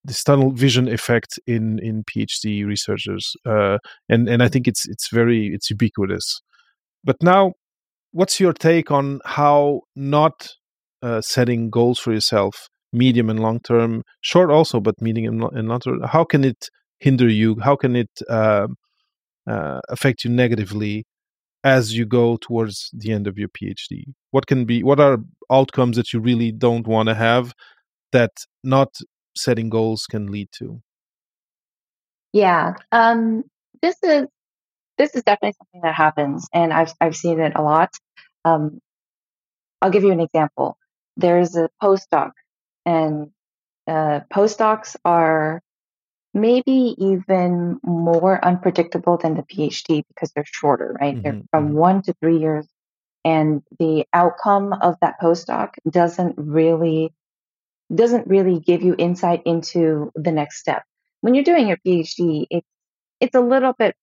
[0.05, 5.09] this tunnel vision effect in in PhD researchers, uh, and and I think it's it's
[5.13, 6.41] very it's ubiquitous.
[7.05, 7.53] But now,
[8.13, 10.49] what's your take on how not
[11.03, 15.81] uh, setting goals for yourself, medium and long term, short also, but medium and long
[15.81, 16.03] term?
[16.03, 16.69] How can it
[17.01, 17.59] hinder you?
[17.61, 18.69] How can it uh,
[19.47, 21.05] uh, affect you negatively
[21.65, 24.05] as you go towards the end of your PhD?
[24.31, 25.19] What can be what are
[25.51, 27.53] outcomes that you really don't want to have
[28.13, 28.95] that not
[29.37, 30.81] setting goals can lead to?
[32.33, 33.45] Yeah, um,
[33.83, 34.27] this is
[35.03, 37.91] this is definitely something that happens, and I've I've seen it a lot.
[38.45, 38.81] Um,
[39.81, 40.77] I'll give you an example.
[41.17, 42.31] There's a postdoc,
[42.87, 43.31] and
[43.89, 45.61] uh, postdocs are
[46.33, 51.15] maybe even more unpredictable than the PhD because they're shorter, right?
[51.15, 51.23] Mm-hmm.
[51.23, 51.77] They're from mm-hmm.
[51.77, 52.67] one to three years,
[53.25, 57.13] and the outcome of that postdoc doesn't really
[57.93, 60.85] doesn't really give you insight into the next step.
[61.23, 62.69] When you're doing your PhD, it's
[63.19, 63.97] it's a little bit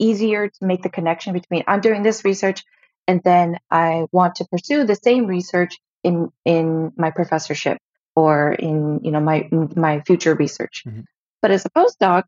[0.00, 2.64] easier to make the connection between I'm doing this research
[3.06, 7.78] and then I want to pursue the same research in in my professorship
[8.16, 10.82] or in you know my my future research.
[10.86, 11.02] Mm-hmm.
[11.42, 12.24] But as a postdoc,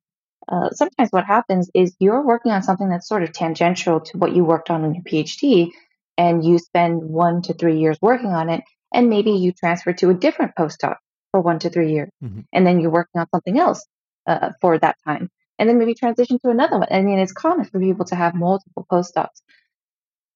[0.49, 4.35] uh, sometimes what happens is you're working on something that's sort of tangential to what
[4.35, 5.71] you worked on in your PhD,
[6.17, 10.11] and you spend one to three years working on it, and maybe you transfer to
[10.11, 10.97] a different postdoc
[11.33, 12.41] for one to three years mm-hmm.
[12.53, 13.85] and then you're working on something else
[14.27, 17.65] uh, for that time and then maybe transition to another one i mean it's common
[17.65, 19.43] for people to have multiple postdocs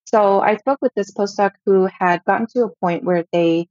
[0.05, 3.67] so i spoke with this postdoc who had gotten to a point where they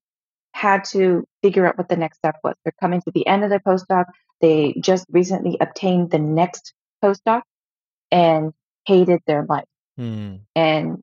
[0.53, 3.49] had to figure out what the next step was they're coming to the end of
[3.49, 4.05] their postdoc
[4.41, 7.41] they just recently obtained the next postdoc
[8.11, 8.53] and
[8.85, 9.65] hated their life
[9.99, 10.39] mm.
[10.55, 11.01] and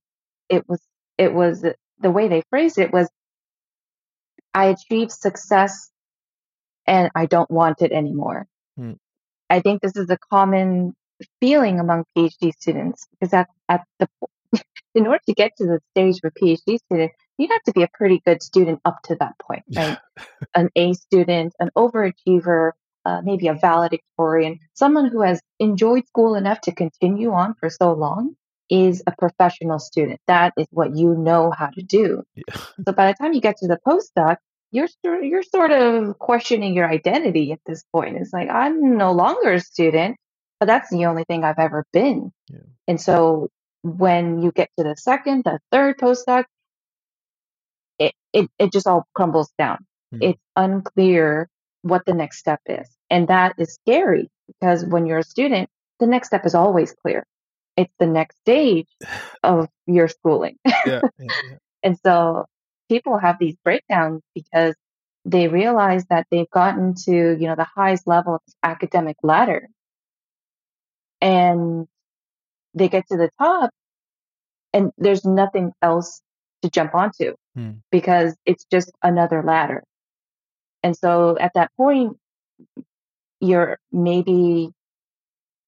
[0.49, 0.81] it was
[1.19, 1.65] it was
[2.03, 3.09] the way they phrased it was,
[4.53, 5.91] I achieved success
[6.87, 8.47] and I don't want it anymore.
[8.77, 8.93] Hmm.
[9.53, 10.95] I think this is a common
[11.39, 14.09] feeling among PhD students because at, at the
[14.95, 17.83] in order to get to the stage of a PhD student, you have to be
[17.83, 19.99] a pretty good student up to that point, right?
[20.55, 22.73] an A student, an overachiever,
[23.05, 27.93] uh, maybe a valedictorian, someone who has enjoyed school enough to continue on for so
[27.93, 28.35] long
[28.71, 30.19] is a professional student.
[30.29, 32.23] That is what you know how to do.
[32.35, 32.57] Yeah.
[32.87, 34.37] So by the time you get to the postdoc,
[34.73, 38.17] you're sort you're sort of questioning your identity at this point.
[38.17, 40.17] It's like I'm no longer a student,
[40.59, 42.33] but that's the only thing I've ever been.
[42.49, 42.61] Yeah.
[42.89, 43.49] And so
[43.83, 46.45] when you get to the second, the third postdoc,
[47.99, 49.85] it, it, it just all crumbles down.
[50.11, 50.23] Hmm.
[50.23, 51.49] It's unclear
[51.83, 52.89] what the next step is.
[53.11, 55.69] And that is scary because when you're a student,
[56.01, 57.27] the next step is always clear.
[57.77, 58.89] It's the next stage
[59.43, 60.59] of your schooling.
[60.65, 61.29] yeah, yeah.
[61.85, 62.47] And so
[62.93, 64.75] people have these breakdowns because
[65.25, 69.69] they realize that they've gotten to, you know, the highest level of academic ladder.
[71.23, 71.87] And
[72.75, 73.71] they get to the top
[74.75, 76.21] and there's nothing else
[76.63, 77.73] to jump onto Hmm.
[77.91, 79.85] because it's just another ladder.
[80.83, 82.17] And so at that point,
[83.41, 84.71] you're maybe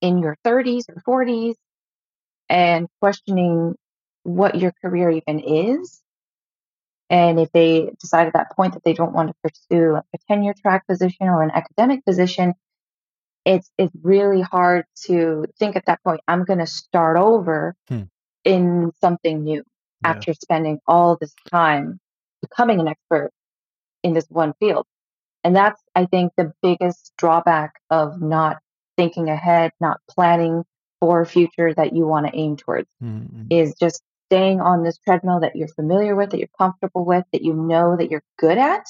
[0.01, 1.55] in your 30s or 40s
[2.49, 3.75] and questioning
[4.25, 6.04] what your career even is.
[7.11, 10.55] And if they decide at that point that they don't want to pursue a tenure
[10.55, 12.55] track position or an academic position,
[13.45, 18.03] it's it's really hard to think at that point, I'm going to start over Hmm.
[18.45, 19.63] in something new
[20.03, 20.11] Yeah.
[20.11, 22.01] after spending all this time
[22.41, 23.31] becoming an expert
[24.03, 24.87] in this one field.
[25.45, 28.59] And that's, I think, the biggest drawback of not
[28.97, 30.65] thinking ahead, not planning
[31.01, 33.47] for a future that you want to aim towards Mm, mm.
[33.51, 37.43] is just staying on this treadmill that you're familiar with, that you're comfortable with, that
[37.43, 38.87] you know that you're good at.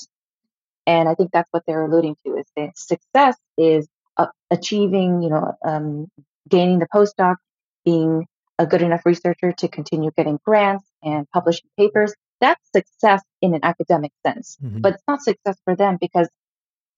[0.86, 5.30] And I think that's what they're alluding to is that success is uh, achieving, you
[5.30, 6.08] know, um,
[6.48, 7.36] gaining the postdoc,
[7.84, 8.26] being
[8.58, 12.14] a good enough researcher to continue getting grants and publishing papers.
[12.40, 14.82] That's success in an academic sense, Mhm.
[14.82, 16.28] but it's not success for them because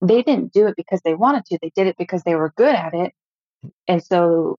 [0.01, 1.57] they didn't do it because they wanted to.
[1.61, 3.13] They did it because they were good at it.
[3.87, 4.57] And so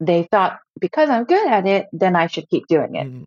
[0.00, 3.06] they thought, because I'm good at it, then I should keep doing it.
[3.06, 3.24] Mm.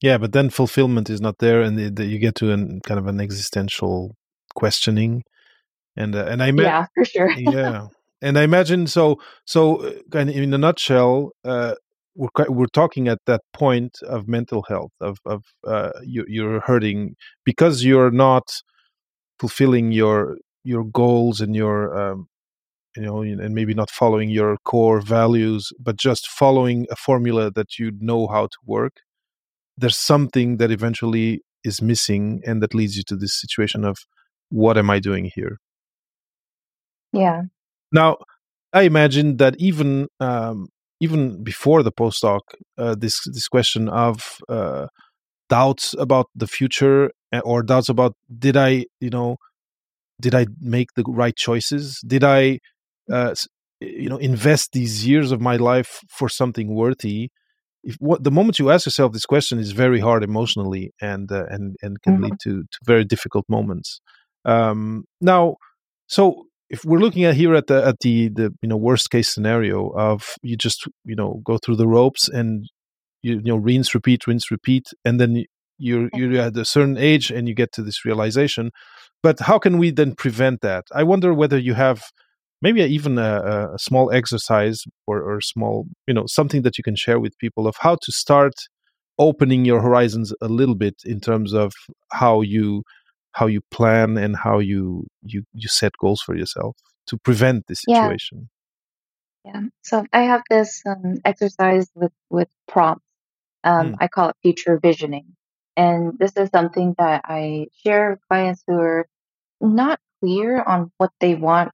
[0.00, 3.20] Yeah, but then fulfillment is not there, and you get to an kind of an
[3.20, 4.16] existential
[4.54, 5.22] questioning,
[5.96, 7.30] and uh, and I met Yeah, for sure.
[7.36, 7.86] yeah
[8.22, 11.74] and i imagine so so uh, kind of in a nutshell uh
[12.14, 17.16] we're we're talking at that point of mental health of of uh you, you're hurting
[17.44, 18.62] because you're not
[19.38, 22.28] fulfilling your your goals and your um
[22.96, 27.78] you know and maybe not following your core values but just following a formula that
[27.78, 28.98] you know how to work
[29.76, 33.98] there's something that eventually is missing and that leads you to this situation of
[34.50, 35.58] what am i doing here
[37.12, 37.42] Yeah.
[37.92, 38.18] Now,
[38.72, 40.68] I imagine that even um,
[41.00, 42.40] even before the postdoc,
[42.78, 44.86] uh, this this question of uh,
[45.48, 49.36] doubts about the future uh, or doubts about did I you know
[50.20, 52.00] did I make the right choices?
[52.06, 52.60] Did I
[53.10, 53.34] uh,
[53.80, 57.30] you know invest these years of my life for something worthy?
[57.84, 61.46] If what the moment you ask yourself this question is very hard emotionally and uh,
[61.50, 62.22] and and can Mhm.
[62.24, 64.00] lead to to very difficult moments.
[64.44, 65.56] Um, now,
[66.06, 69.28] so if we're looking at here at the at the the you know worst case
[69.34, 72.66] scenario of you just you know go through the ropes and
[73.22, 75.44] you you know rinse repeat rinse repeat and then
[75.78, 78.70] you're you're at a certain age and you get to this realization
[79.22, 82.02] but how can we then prevent that i wonder whether you have
[82.62, 86.96] maybe even a, a- small exercise or or small you know something that you can
[86.96, 88.54] share with people of how to start
[89.18, 91.72] opening your horizons a little bit in terms of
[92.12, 92.82] how you
[93.32, 97.82] how you plan and how you you you set goals for yourself to prevent this
[97.86, 98.04] Yeah.
[98.04, 98.48] situation
[99.44, 99.62] Yeah.
[99.82, 103.04] So I have this um, exercise with with prompts.
[103.64, 103.96] Um, Mm.
[104.00, 105.36] I call it future visioning,
[105.76, 109.06] and this is something that I share with clients who are
[109.60, 111.72] not clear on what they want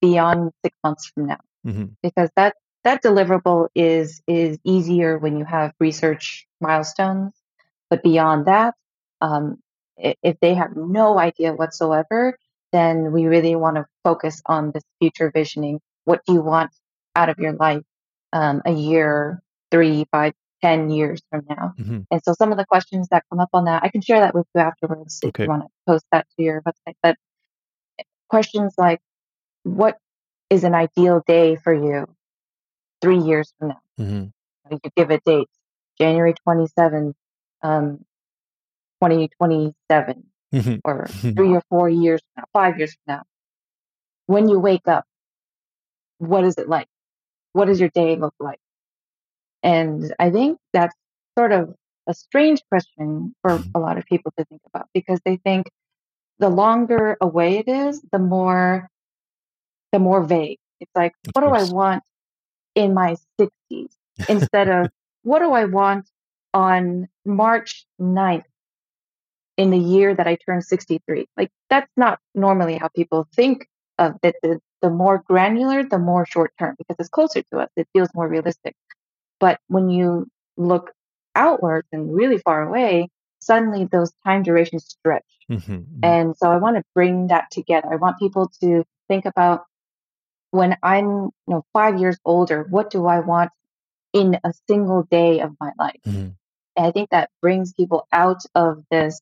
[0.00, 5.44] beyond six months from now, hmm because that that deliverable is is easier when you
[5.44, 7.34] have research milestones.
[7.90, 8.74] But beyond that,
[9.20, 9.58] um,
[9.96, 12.38] if they have no idea whatsoever,
[12.72, 15.80] then we really want to focus on this future visioning.
[16.04, 16.70] What do you want
[17.16, 17.82] out of your life
[18.32, 21.74] um, a year, three, five, ten years from now?
[21.76, 24.20] hmm And so some of the questions that come up on that, I can share
[24.20, 26.94] that with you afterwards if you want to post that to your website.
[27.02, 27.16] But
[28.28, 29.00] questions like,
[29.76, 29.98] what
[30.50, 32.06] is an ideal day for you
[33.02, 33.80] three years from now?
[33.98, 34.24] hmm
[34.70, 35.48] You could give a date,
[36.00, 37.14] January 27th,
[37.62, 38.04] um,
[39.00, 40.76] 2027 Mm-hmm.
[40.84, 41.06] or
[41.36, 43.22] three or four years from now, five years from now,
[44.26, 45.04] when you wake up,
[46.18, 46.88] what is it like?
[47.52, 48.60] What does your day look like?
[49.62, 50.94] And I think that's
[51.38, 51.74] sort of
[52.06, 55.70] a strange question for a lot of people to think about because they think
[56.38, 58.88] the longer away it is, the more
[59.92, 60.58] the more vague.
[60.80, 62.02] It's like, Of what do I want
[62.74, 63.88] in my 60s
[64.28, 64.90] instead of
[65.22, 66.08] what do I want
[66.54, 68.44] on March 9th
[69.56, 71.26] in the year that I turn 63?
[71.36, 73.68] Like, that's not normally how people think
[73.98, 74.36] of it.
[74.42, 77.68] The, the more granular, the more short term because it's closer to us.
[77.76, 78.74] It feels more realistic.
[79.40, 80.26] But when you
[80.56, 80.92] look
[81.34, 83.08] outwards and really far away,
[83.40, 85.24] suddenly those time durations stretch.
[85.50, 85.98] Mhm, mhm.
[86.02, 87.88] And so I want to bring that together.
[87.92, 89.64] I want people to think about
[90.50, 93.50] when I'm, you know, five years older, what do I want
[94.12, 96.00] in a single day of my life?
[96.06, 96.36] Mhm.
[96.76, 99.20] And I think that brings people out of this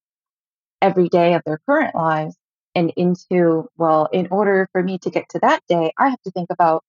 [0.82, 2.36] every day of their current lives
[2.74, 6.30] and into, well, in order for me to get to that day, I have to
[6.30, 6.84] think about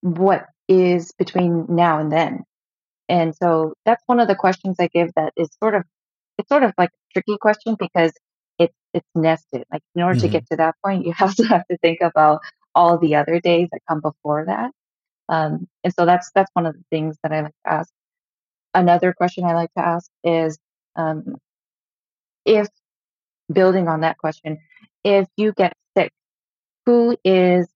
[0.00, 2.44] what is between now and then.
[3.08, 5.84] And so that's one of the questions I give that is sort of
[6.38, 8.12] it's sort of like a tricky question because
[8.58, 9.64] it's it's nested.
[9.72, 10.32] Like in order to Mhm.
[10.32, 12.42] get to that point, you also have to think about
[12.74, 14.72] all the other days that come before that.
[15.28, 17.92] Um, and so that's that's one of the things that I like to ask.
[18.74, 20.58] Another question I like to ask is
[20.96, 21.36] um,
[22.44, 22.68] if
[23.52, 24.58] building on that question,
[25.04, 26.12] if you get sick,
[26.86, 27.68] who is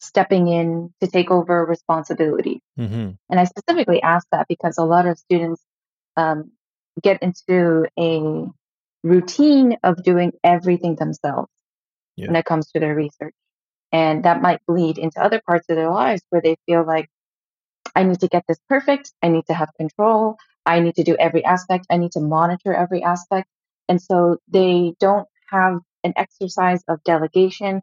[0.00, 2.62] stepping in to take over responsibility?
[2.78, 3.18] Mhm.
[3.28, 5.62] And I specifically ask that because a lot of students
[6.16, 6.52] um,
[7.02, 8.46] get into a
[9.02, 11.50] routine of doing everything themselves
[12.16, 12.28] Yeah.
[12.28, 13.34] when it comes to their research.
[13.92, 17.08] And that might bleed into other parts of their lives where they feel like,
[17.94, 19.12] I need to get this perfect.
[19.22, 20.36] I need to have control.
[20.66, 21.86] I need to do every aspect.
[21.88, 23.48] I need to monitor every aspect.
[23.88, 27.80] And so they don't have an exercise of delegation.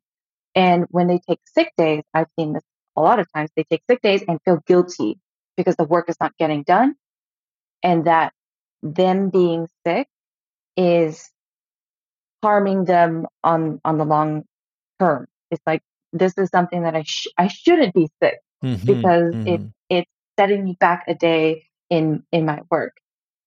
[0.54, 2.64] And when they take sick days, I've seen this
[2.96, 5.18] a lot of times, they take sick days and feel guilty
[5.58, 6.96] because the work is not getting done.
[7.82, 8.34] And that
[8.84, 10.08] them being sick
[10.78, 11.32] is
[12.44, 14.44] harming them on, on the long
[15.00, 15.28] term.
[15.50, 15.82] It's like,
[16.14, 19.74] this is something that I, sh- I shouldn't be sick Mhm, because it mhm.
[19.90, 22.98] it's setting me back a day in in my work.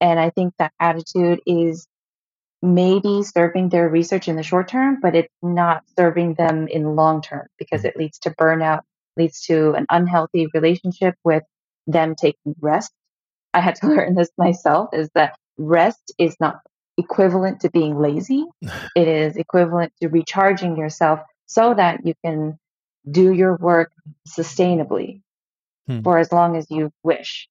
[0.00, 1.88] And I think that attitude is
[2.62, 7.22] maybe serving their research in the short term, but it's not serving them in long
[7.22, 7.86] term because Mhm.
[7.86, 8.82] it leads to burnout,
[9.16, 11.42] leads to an unhealthy relationship with
[11.86, 12.92] them taking rest.
[13.54, 16.60] I had to learn this myself is that rest is not
[16.98, 18.44] equivalent to being lazy.
[18.94, 22.59] It is equivalent to recharging yourself so that you can
[23.11, 23.92] do your work
[24.28, 25.22] sustainably
[25.86, 26.03] Hmm.
[26.03, 27.49] for as long as you wish.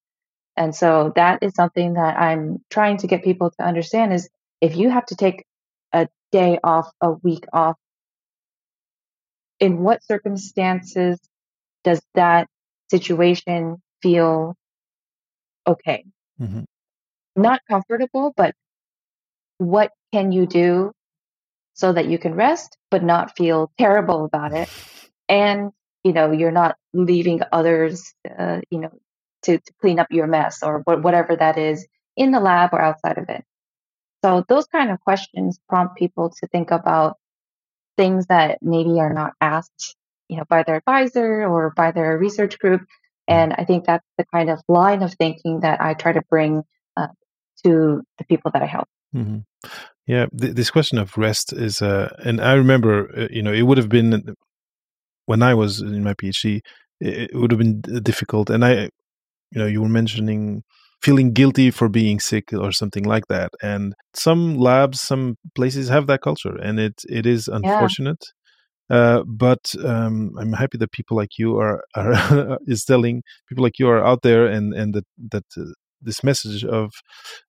[0.58, 4.30] And so that is something that I'm trying to get people to understand is
[4.62, 5.46] if you have to take
[5.93, 7.78] a day off, a week off,
[9.60, 11.20] in what circumstances
[11.84, 12.48] does that
[12.89, 14.56] situation feel
[15.68, 16.06] okay?
[16.39, 16.66] Mhm.
[17.36, 18.56] Not comfortable, but
[19.58, 20.91] what can you do
[21.76, 24.69] so that you can rest, but not feel terrible about it?
[25.30, 25.71] And,
[26.03, 28.91] you know, you're not leaving others, uh, you know,
[29.43, 32.82] to, to clean up your mess or wha- whatever that is in the lab or
[32.82, 33.43] outside of it.
[34.23, 37.17] So those kind of questions prompt people to think about
[37.97, 39.95] things that maybe are not asked,
[40.28, 42.82] you know, by their advisor or by their research group.
[43.28, 46.63] And I think that's the kind of line of thinking that I try to bring
[46.97, 47.07] uh,
[47.65, 48.88] to the people that I help.
[49.13, 49.43] Mhm.
[50.08, 53.64] Yeah, th- this question of rest is, uh, and I remember, uh, you know, it
[53.64, 54.36] would have been
[55.26, 56.62] when I was in my PhD,
[56.99, 58.49] it, it would have been difficult.
[58.49, 58.74] And I,
[59.51, 60.64] you know, you were mentioning
[61.01, 63.51] feeling guilty for being sick or something like that.
[63.62, 68.24] And some labs, some places have that culture, and it it is unfortunate.
[68.89, 73.80] Uh, but um, I'm happy that people like you are are is telling people like
[73.80, 75.72] you are out there, and and that that uh,
[76.06, 76.91] this message of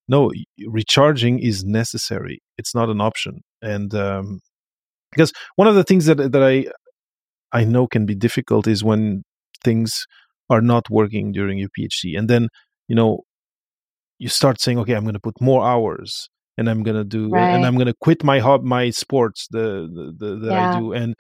[0.08, 0.32] no
[0.66, 2.40] recharging is necessary.
[2.58, 4.40] It's not an option, and um,
[5.10, 6.66] because one of the things that that I
[7.52, 9.22] I know can be difficult is when
[9.64, 10.06] things
[10.50, 12.48] are not working during your PhD, and then
[12.88, 13.20] you know
[14.18, 17.30] you start saying, okay, I'm going to put more hours, and I'm going to do,
[17.52, 19.88] and I'm going to quit my hob, my sports, the
[20.18, 21.14] the, the that I do, and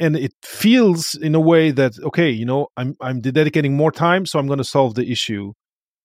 [0.00, 4.26] and it feels in a way that okay, you know, I'm I'm dedicating more time,
[4.26, 5.52] so I'm going to solve the issue,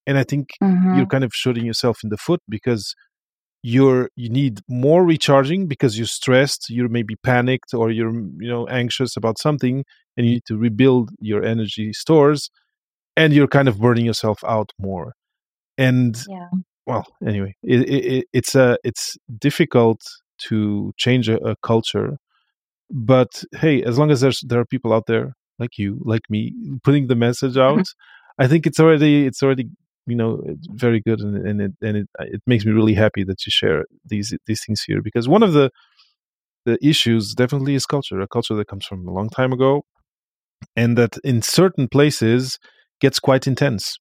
[0.07, 2.95] and I think hmm you're kind of shooting yourself in the foot because
[3.63, 8.67] you're you need more recharging because you're stressed you're maybe panicked or you're you know
[8.67, 9.83] anxious about something
[10.17, 12.49] and you need to rebuild your energy stores
[13.17, 15.13] and you're kind of burning yourself out more
[15.77, 16.49] and Yeah.
[16.87, 20.01] well, anyway, it, it, it's a it's difficult
[20.47, 22.17] to change a, a culture,
[22.91, 26.53] but hey, as long as there's there are people out there like you, like me,
[26.83, 27.81] putting the message Mm-hmm.
[27.81, 27.85] out,
[28.39, 29.69] I think it's already it's already
[30.07, 33.23] you know it's very good, and, and it and it it makes me really happy
[33.23, 35.71] that you share these these things here because one of the
[36.65, 39.83] the issues definitely is culture, a culture that comes from a long time ago,
[40.75, 42.59] and that in certain places
[42.99, 43.97] gets quite intense.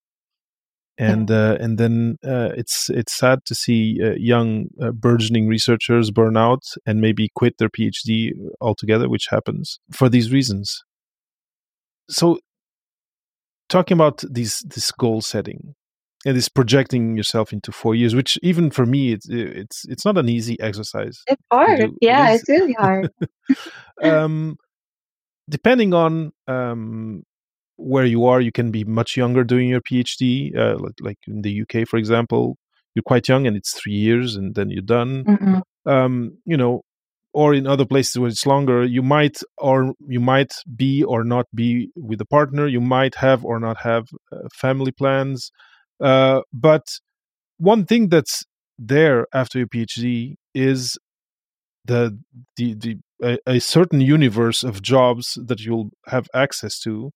[0.97, 6.13] And uh, and then uh, it's it's sad to see uh, young uh, burgeoning researchers
[6.13, 8.31] burn out and maybe quit their PhD
[8.61, 10.85] altogether, which happens for these reasons.
[12.09, 12.39] So,
[13.69, 15.75] talking about these this goal setting
[16.25, 20.19] and this projecting yourself into four years, which even for me it's it's it's not
[20.19, 21.23] an easy exercise.
[21.27, 21.81] It's hard.
[21.81, 21.87] do.
[21.87, 23.11] It Yeah, it's really hard.
[24.03, 24.57] um,
[25.49, 27.23] depending on um,
[27.77, 30.57] where you are, you can be much younger doing your PhD.
[30.57, 32.57] Uh, like, like in the UK, for example,
[32.95, 35.25] you're quite young and it's three years and then you're done.
[35.25, 35.63] Mhm.
[35.87, 36.83] Um, you know,
[37.35, 41.47] or in other places where it's longer, you might or you might be or not
[41.55, 42.67] be with a partner.
[42.67, 45.51] You might have or not have uh, family plans.
[46.01, 46.83] Uh, but
[47.59, 48.45] one thing that's
[48.79, 50.99] there after your PhD is
[51.85, 52.19] the
[52.57, 57.11] the the a, a certain universe of jobs that you'll have access to,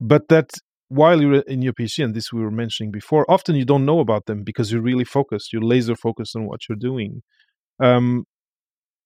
[0.00, 0.50] but that
[0.88, 4.00] while you're in your PhD, and this we were mentioning before, often you don't know
[4.00, 7.22] about them because you're really focused, you're laser focused on what you're doing.
[7.80, 8.24] Um,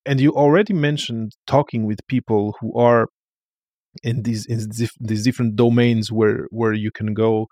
[0.06, 3.08] and you already mentioned talking with people who are
[4.02, 4.70] in these in
[5.00, 7.48] these different domains where where you can go.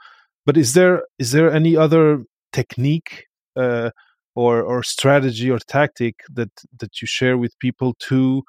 [0.47, 3.27] But is there is there any other technique
[3.57, 3.91] uh,
[4.35, 8.43] or or strategy or tactic that that you share with people to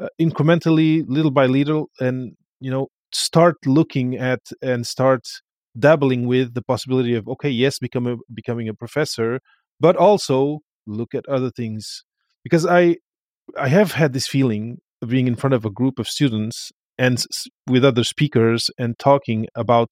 [0.00, 5.22] uh, incrementally, little by little, and you know start looking at and start
[5.78, 9.40] dabbling with the possibility of okay, yes, become a, becoming a professor,
[9.80, 12.04] but also look at other things?
[12.44, 12.96] Because I
[13.58, 17.24] I have had this feeling of being in front of a group of students and
[17.68, 19.90] with other speakers and talking about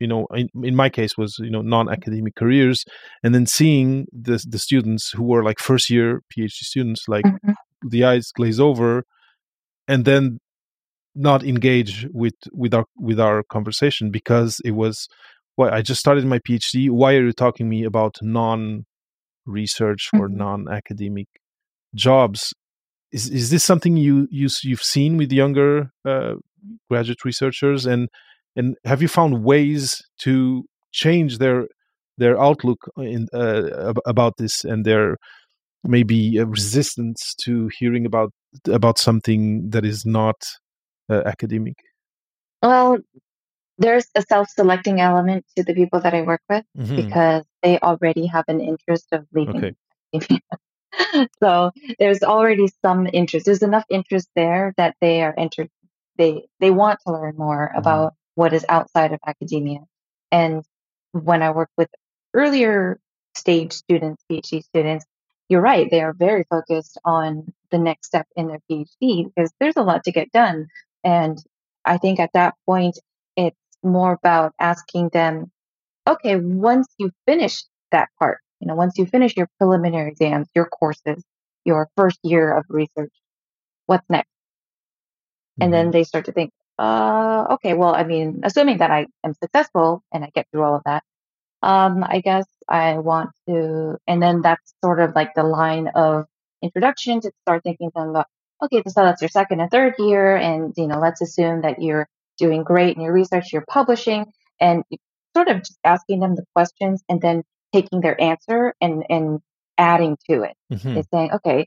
[0.00, 2.84] you know in, in my case was you know non-academic careers
[3.22, 7.54] and then seeing the the students who were like first year phd students like Mhm.
[7.88, 9.04] the eyes glaze over
[9.86, 10.38] and then
[11.14, 15.08] not engage with with our with our conversation because it was
[15.56, 18.84] well i just started my phd why are you talking to me about non
[19.46, 20.36] research or Mhm.
[20.36, 21.28] non-academic
[21.94, 22.54] jobs
[23.12, 26.34] is is this something you you you've seen with younger uh,
[26.88, 28.08] graduate researchers and
[28.56, 31.66] and have you found ways to change their
[32.18, 35.16] their outlook in uh, about this and their
[35.84, 38.30] maybe uh, resistance to hearing about
[38.66, 40.36] about something that is not
[41.08, 41.76] uh, academic
[42.62, 42.98] Well,
[43.78, 46.96] there's a self-selecting element to the people that I work with Mhm.
[46.96, 49.56] because they already have an interest of leaving.
[49.56, 49.74] Okay.
[51.42, 53.46] so there's already some interest.
[53.46, 55.70] There's enough interest there that they are entered.
[56.18, 59.80] They they want to learn more about what is outside of academia.
[60.32, 60.64] And
[61.12, 61.90] when I work with
[62.32, 62.98] earlier
[63.34, 65.04] stage students, PhD students,
[65.50, 65.90] you're right.
[65.90, 70.04] They are very focused on the next step in their PhD because there's a lot
[70.04, 70.68] to get done.
[71.04, 71.36] And
[71.84, 72.98] I think at that point,
[73.36, 75.50] it's more about asking them,
[76.08, 80.64] okay, once you finish that part, you know, once you finish your preliminary exams, your
[80.64, 81.22] courses,
[81.66, 83.12] your first year of research,
[83.84, 84.30] what's next?
[85.60, 85.72] And mm-hmm.
[85.72, 90.02] then they start to think, uh, okay, well, I mean, assuming that I am successful
[90.12, 91.02] and I get through all of that,
[91.62, 96.24] um, I guess I want to, and then that's sort of like the line of
[96.62, 98.26] introduction to start thinking them about,
[98.62, 102.08] okay, so that's your second and third year, and you know, let's assume that you're
[102.38, 104.24] doing great in your research, you're publishing,
[104.58, 104.82] and
[105.36, 107.42] sort of just asking them the questions and then
[107.74, 109.40] taking their answer and and
[109.76, 110.56] adding to it.
[110.72, 110.96] Mhm.
[110.96, 111.66] Is saying, okay,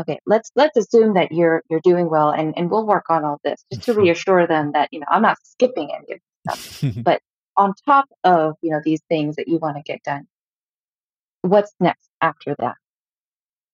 [0.00, 3.40] okay, let's let's assume that you're you're doing well, and and we'll work on all
[3.44, 6.94] this just to reassure them that you know I'm not skipping any of this stuff.
[7.04, 7.20] but
[7.56, 10.26] on top of you know these things that you want to get done
[11.42, 12.76] what's next after that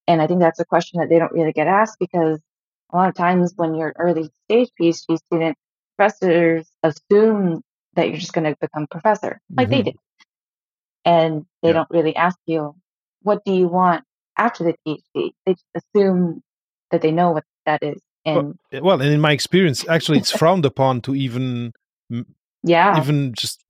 [0.06, 2.40] and i think that's a question that they don't really get asked because
[2.92, 5.56] a lot of times when you're an early stage phd student
[5.96, 7.62] professors assume
[7.94, 9.84] that you're just going to become professor like they Mhm.
[9.84, 9.96] did
[11.04, 11.74] and they Yeah.
[11.74, 12.74] don't really ask you
[13.22, 14.04] what do you want
[14.36, 16.42] after the phd they just assume
[16.90, 20.64] that they know what that is and well and in my experience actually it's frowned
[20.64, 21.72] upon to even
[22.62, 23.62] yeah even just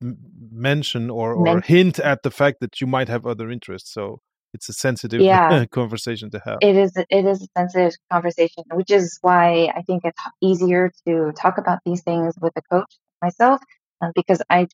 [0.51, 3.91] mention or, or Men- hint at the fact that you might have other interests.
[3.91, 4.21] So
[4.53, 5.65] it's a sensitive Yeah.
[5.71, 6.59] conversation to have.
[6.61, 11.31] it is it is a sensitive conversation, which is why I think it's easier to
[11.33, 13.61] talk about these things with a coach myself,
[14.01, 14.67] uh, because I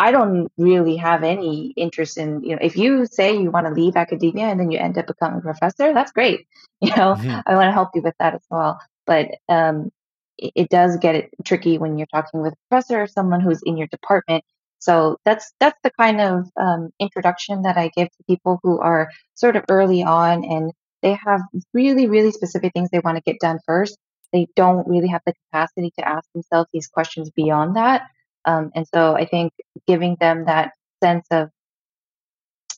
[0.00, 3.72] I don't really have any interest in, you know, if you say you want to
[3.74, 6.46] leave academia and then you end up becoming a professor, that's great.
[6.82, 7.40] You know, mm-hmm.
[7.46, 8.80] I want to help you with that as well.
[9.04, 9.90] But um,
[10.38, 13.60] it, it, does get it tricky when you're talking with a professor or someone who's
[13.62, 14.44] in your department.
[14.78, 19.10] So that's that's the kind of um, introduction that I give to people who are
[19.34, 20.72] sort of early on and
[21.02, 21.42] they have
[21.74, 23.98] really, really specific things they want to get done first.
[24.32, 28.04] They don't really have the capacity to ask themselves these questions beyond that.
[28.44, 29.52] Um, and so I think
[29.90, 30.70] giving them that
[31.02, 31.50] sense of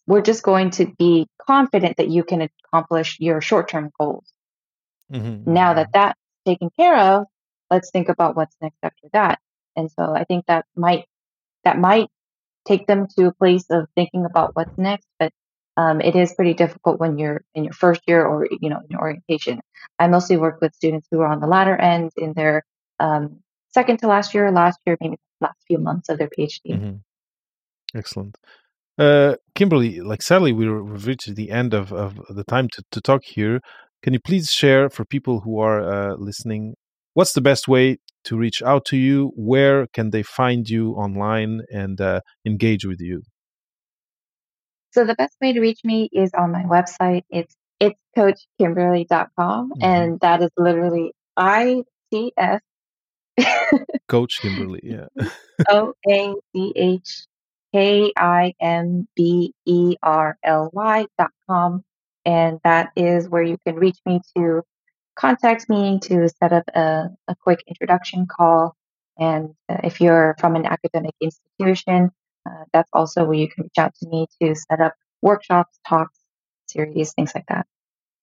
[0.06, 4.32] we're just going to be confident that you can accomplish your short term goals.
[5.12, 5.52] Mm-hmm.
[5.52, 7.26] Now that that's taken care of,
[7.70, 9.40] let's think about what's next after that.
[9.76, 11.04] And so I think that might
[11.64, 12.08] that might
[12.66, 15.32] take them to a place of thinking about what's next, but
[15.76, 18.86] um, it is pretty difficult when you're in your first year or you know in
[18.88, 19.60] your orientation.
[19.98, 22.64] I mostly work with students who are on the latter end in their
[22.98, 23.40] um,
[23.74, 26.68] second to last year, last year, maybe last few months of their PhD.
[26.68, 26.96] Mm-hmm.
[27.94, 28.36] Excellent.
[28.98, 33.00] Uh, Kimberly, like sadly, we have reached the end of, of the time to, to
[33.00, 33.60] talk here.
[34.02, 36.74] Can you please share for people who are uh, listening,
[37.14, 39.32] what's the best way to reach out to you?
[39.36, 43.22] Where can they find you online and uh, engage with you?
[44.92, 47.22] So the best way to reach me is on my website.
[47.30, 49.82] It's it's coachkimberly.com mm-hmm.
[49.82, 51.82] and that is literally I
[52.12, 52.60] T S
[54.08, 55.06] Coach Kimberly, yeah.
[55.68, 57.26] O A C H
[57.72, 61.84] K I M B E R L Y dot com.
[62.24, 64.62] And that is where you can reach me to
[65.16, 68.76] contact me to set up a, a quick introduction call.
[69.18, 72.10] And uh, if you're from an academic institution,
[72.48, 76.18] uh, that's also where you can reach out to me to set up workshops, talks,
[76.66, 77.66] series, things like that.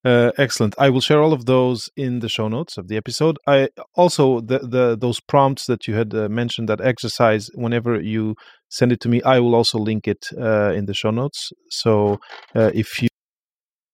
[0.05, 0.73] Uh, excellent.
[0.77, 3.37] I will share all of those in the show notes of the episode.
[3.45, 7.49] I also the the those prompts that you had uh, mentioned that exercise.
[7.53, 8.35] Whenever you
[8.69, 11.51] send it to me, I will also link it uh, in the show notes.
[11.69, 12.19] So
[12.55, 13.09] uh, if you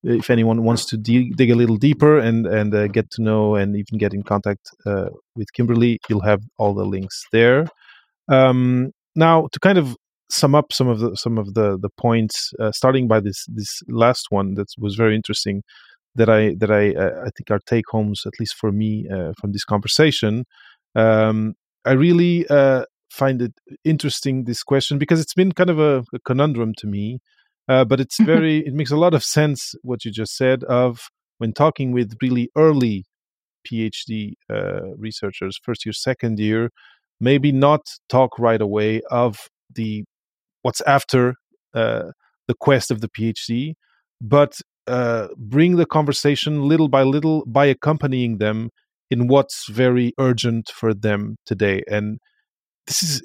[0.03, 3.55] if anyone wants to dig, dig a little deeper and and uh, get to know
[3.55, 7.65] and even get in contact uh, with Kimberly, you'll have all the links there.
[8.31, 9.97] Um, now to kind of
[10.29, 14.27] sum up some of the some of the the points, starting by this this last
[14.29, 15.63] one that was very interesting
[16.15, 19.33] that I that I uh, I think are take homes at least for me uh,
[19.39, 20.45] from this conversation.
[20.95, 21.55] Um,
[21.85, 23.53] I really uh, find it
[23.83, 27.19] interesting this question because it's been kind of a, a conundrum to me,
[27.67, 31.07] uh, but it's very it makes a lot of sense what you just said of
[31.37, 33.05] when talking with really early
[33.69, 36.69] PhD uh, researchers, first year, second year,
[37.19, 40.03] maybe not talk right away of the
[40.61, 41.35] what's after
[41.73, 42.11] uh,
[42.47, 43.73] the quest of the PhD,
[44.21, 48.69] but uh, bring the conversation little by little by accompanying them
[49.09, 51.83] in what's very urgent for them today.
[51.89, 52.19] And
[52.87, 53.23] this is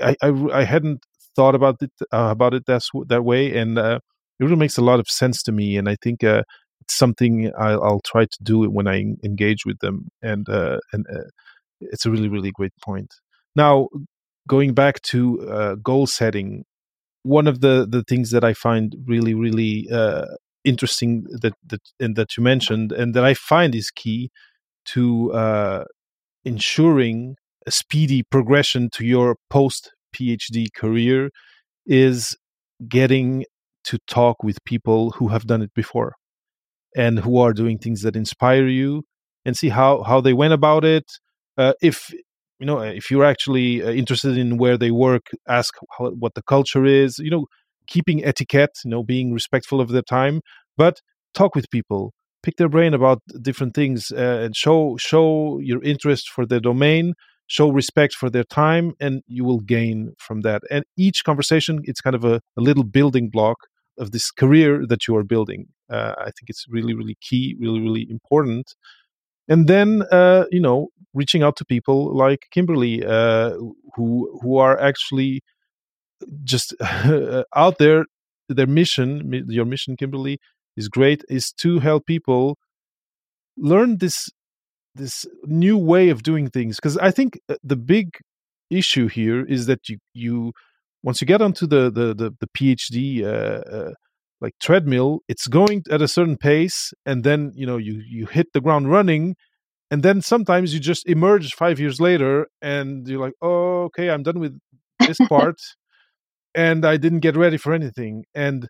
[0.00, 1.04] I I, I hadn't
[1.36, 4.00] thought about it uh, about it that that way, and uh,
[4.40, 5.76] it really makes a lot of sense to me.
[5.76, 6.42] And I think uh,
[6.80, 10.08] it's something I'll, I'll, try to do when I engage with them.
[10.22, 11.28] And uh, and uh,
[11.80, 13.14] it's a really really great point.
[13.54, 13.88] Now
[14.48, 16.64] going back to goal setting
[17.22, 20.26] one of the the things that I find really really uh,
[20.68, 24.30] interesting that that and that you mentioned and that I find is key
[24.94, 25.84] to uh,
[26.44, 31.30] ensuring a speedy progression to your post PhD career
[31.86, 32.36] is
[32.88, 33.44] getting
[33.84, 36.14] to talk with people who have done it before
[36.96, 39.04] and who are doing things that inspire you
[39.44, 41.04] and see how how they went about it.
[41.56, 42.10] Uh, if
[42.58, 46.42] you know if you're actually uh, interested in where they work ask how, what the
[46.42, 47.46] culture is you know
[47.88, 50.40] keeping etiquette, you know, being respectful of their time,
[50.76, 51.00] but
[51.34, 52.12] talk with people,
[52.42, 57.14] pick their brain about different things, uh, and show show your interest for their domain,
[57.46, 60.62] show respect for their time, and you will gain from that.
[60.70, 63.58] And each conversation, it's kind of a, a little building block
[63.98, 65.66] of this career that you are building.
[65.90, 68.74] Uh, I think it's really, really key, really, really important.
[69.48, 73.52] And then, uh, you know, reaching out to people like Kimberly, uh,
[73.94, 75.40] who who are actually
[76.44, 76.74] just
[77.56, 78.04] out there
[78.48, 80.38] their mission your mission kimberly
[80.76, 82.56] is great is to help people
[83.56, 84.30] learn this
[84.94, 86.76] this new way of doing things.
[86.76, 88.18] Because i think uh, the big
[88.70, 90.52] issue here is that you you
[91.02, 93.92] once you get onto the the the, the phd uh, uh,
[94.40, 98.46] like treadmill it's going at a certain pace and then you know you you hit
[98.52, 99.34] the ground running
[99.90, 104.22] and then sometimes you just emerge five years later and you're like oh okay i'm
[104.22, 104.58] done with
[105.00, 105.56] this part
[106.54, 108.24] and I didn't get ready for anything.
[108.34, 108.68] And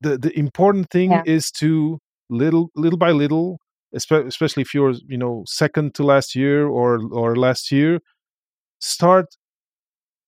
[0.00, 1.22] the the important thing yeah.
[1.26, 1.98] is to
[2.28, 3.58] little little by little,
[3.94, 8.00] especially if you're you know second to last year or or last year,
[8.80, 9.26] start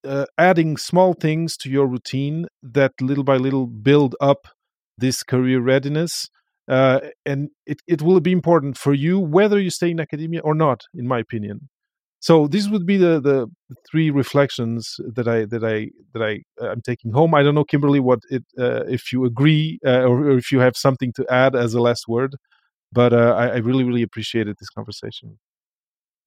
[0.04, 4.46] uh, adding small things to your routine that little by little build up
[4.98, 6.28] this career readiness.
[6.68, 10.54] Uh, and it, it will be important for you whether you stay in academia or
[10.54, 11.68] not, in my opinion.
[12.22, 13.50] So these would be the, the
[13.90, 16.32] three reflections that I that I that I
[16.64, 17.34] am uh, taking home.
[17.34, 20.60] I don't know, Kimberly, what it uh, if you agree uh, or, or, if you
[20.60, 22.36] have something to add as a last word.
[22.92, 25.40] But uh, I, I really really appreciated this conversation.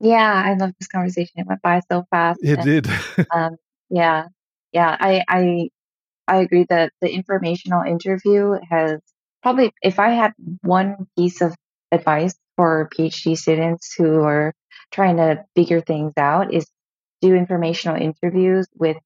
[0.02, 1.32] Yeah, I love this conversation.
[1.38, 2.40] It went by so fast.
[2.44, 2.88] It and, did.
[3.34, 3.56] um,
[3.90, 4.26] yeah,
[4.74, 4.98] yeah.
[5.00, 5.70] I I
[6.28, 9.00] I agree that the informational interview has
[9.42, 11.56] probably, if I had one piece of
[11.92, 14.54] advice for PhD students who are
[14.92, 16.66] trying to figure things out, is
[17.22, 18.98] do informational interviews with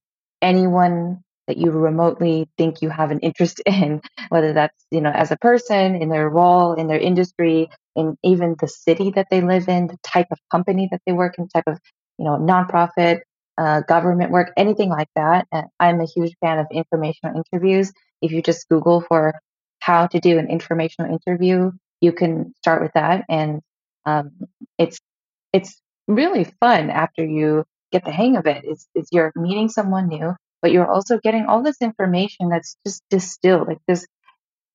[0.41, 5.31] anyone that you remotely think you have an interest in, whether that's, you know, as
[5.31, 9.67] a person, in their role, in their industry, in even the city that they live
[9.67, 11.79] in, the type of company that they work in, type of,
[12.17, 13.21] you know, nonprofit,
[13.57, 15.47] uh, government work, anything like that.
[15.51, 17.91] And I'm a huge fan of informational interviews.
[18.21, 19.33] If you just Google for
[19.79, 23.25] how to do an informational interview, you can start with that.
[23.27, 23.61] And
[24.05, 24.31] um,
[24.77, 24.99] it's
[25.53, 28.63] it's really fun after you get the hang of it.
[28.65, 33.03] It's, it's you're meeting someone new, but you're also getting all this information that's just
[33.09, 34.05] distilled, like this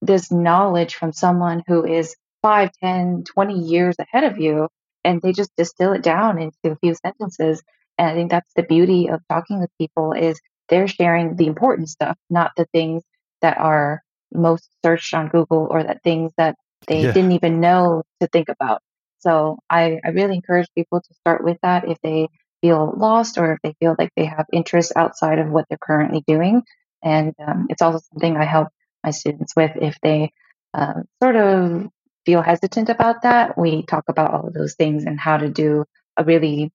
[0.03, 4.68] this knowledge from someone who is 5, 10, 20 years ahead of you,
[5.03, 7.62] and they just distill it down into a few sentences
[7.99, 11.89] and I think that's the beauty of talking with people is they're sharing the important
[11.89, 13.03] stuff, not the things
[13.43, 14.03] that are
[14.33, 16.57] most searched on Google or that things that
[16.87, 17.12] they yeah.
[17.12, 18.81] didn't even know to think about.
[19.25, 22.29] So I, I really encourage people to start with that if they
[22.61, 26.22] feel lost or if they feel like they have interests outside of what they're currently
[26.27, 26.62] doing.
[27.03, 28.68] And um, it's also something I help
[29.03, 30.31] my students with if they
[30.75, 31.89] uh, sort of
[32.27, 33.57] feel hesitant about that.
[33.57, 35.85] We talk about all of those things and how to do
[36.18, 36.70] a really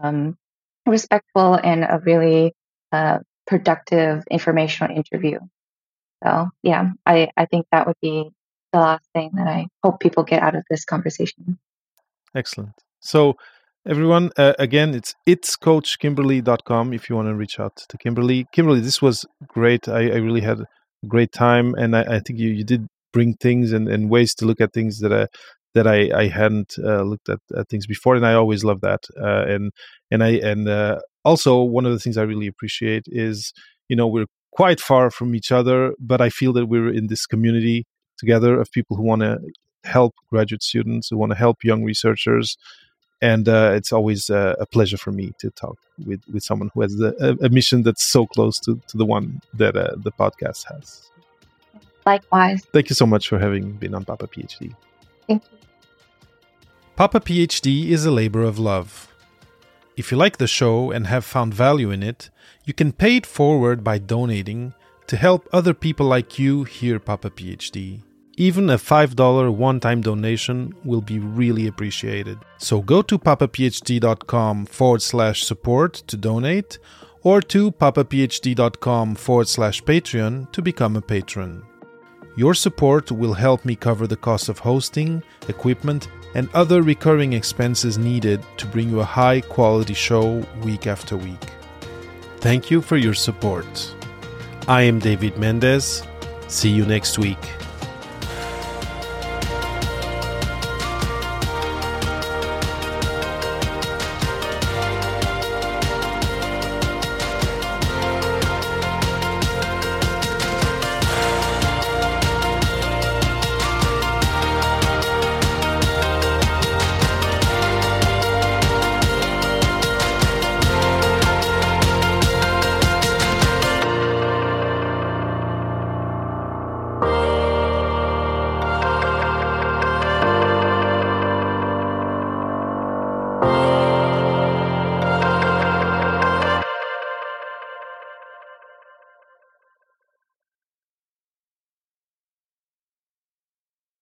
[0.00, 0.36] um,
[0.86, 2.54] respectful and a really
[2.92, 3.18] uh,
[3.48, 5.40] productive informational interview.
[6.22, 8.30] So yeah, I, I think that would be
[8.72, 11.58] the last thing that I hope people get out of this conversation.
[12.34, 12.74] Excellent.
[13.00, 13.36] So
[13.86, 18.46] everyone, uh, again, it's itscoachkimberly.com if you want to reach out to Kimberly.
[18.52, 19.88] Kimberly, this was great.
[19.88, 20.66] I, I really had a
[21.08, 21.74] great time.
[21.74, 24.72] And I, I think you, you did bring things and, and ways to look at
[24.72, 25.26] things that I,
[25.74, 29.04] that I, I hadn't uh, looked at, at, things before, and I always love that.
[29.20, 29.72] Uh, and
[30.10, 33.52] and I and uh, also one of the things I really appreciate is
[33.88, 37.26] you know we're quite far from each other, but I feel that we're in this
[37.26, 37.86] community
[38.18, 39.38] together of people who want to
[39.84, 42.56] help graduate students, who want to help young researchers,
[43.22, 46.80] and uh, it's always uh, a pleasure for me to talk with with someone who
[46.82, 50.12] has the, a, a mission that's so close to, to the one that uh, the
[50.12, 51.10] podcast has.
[52.06, 52.64] Likewise.
[52.72, 54.74] Thank you so much for having been on Papa PhD.
[55.28, 55.58] Thank you.
[56.96, 59.08] Papa PhD is a labor of love.
[59.96, 62.30] If you like the show and have found value in it,
[62.64, 64.74] you can pay it forward by donating
[65.06, 68.02] to help other people like you hear Papa PhD.
[68.40, 72.38] Even a $5 one time donation will be really appreciated.
[72.56, 76.78] So go to papaphd.com forward slash support to donate
[77.22, 81.62] or to papaphd.com forward slash Patreon to become a patron.
[82.34, 87.98] Your support will help me cover the cost of hosting, equipment, and other recurring expenses
[87.98, 91.44] needed to bring you a high quality show week after week.
[92.38, 93.94] Thank you for your support.
[94.66, 96.02] I am David Mendez.
[96.48, 97.36] See you next week.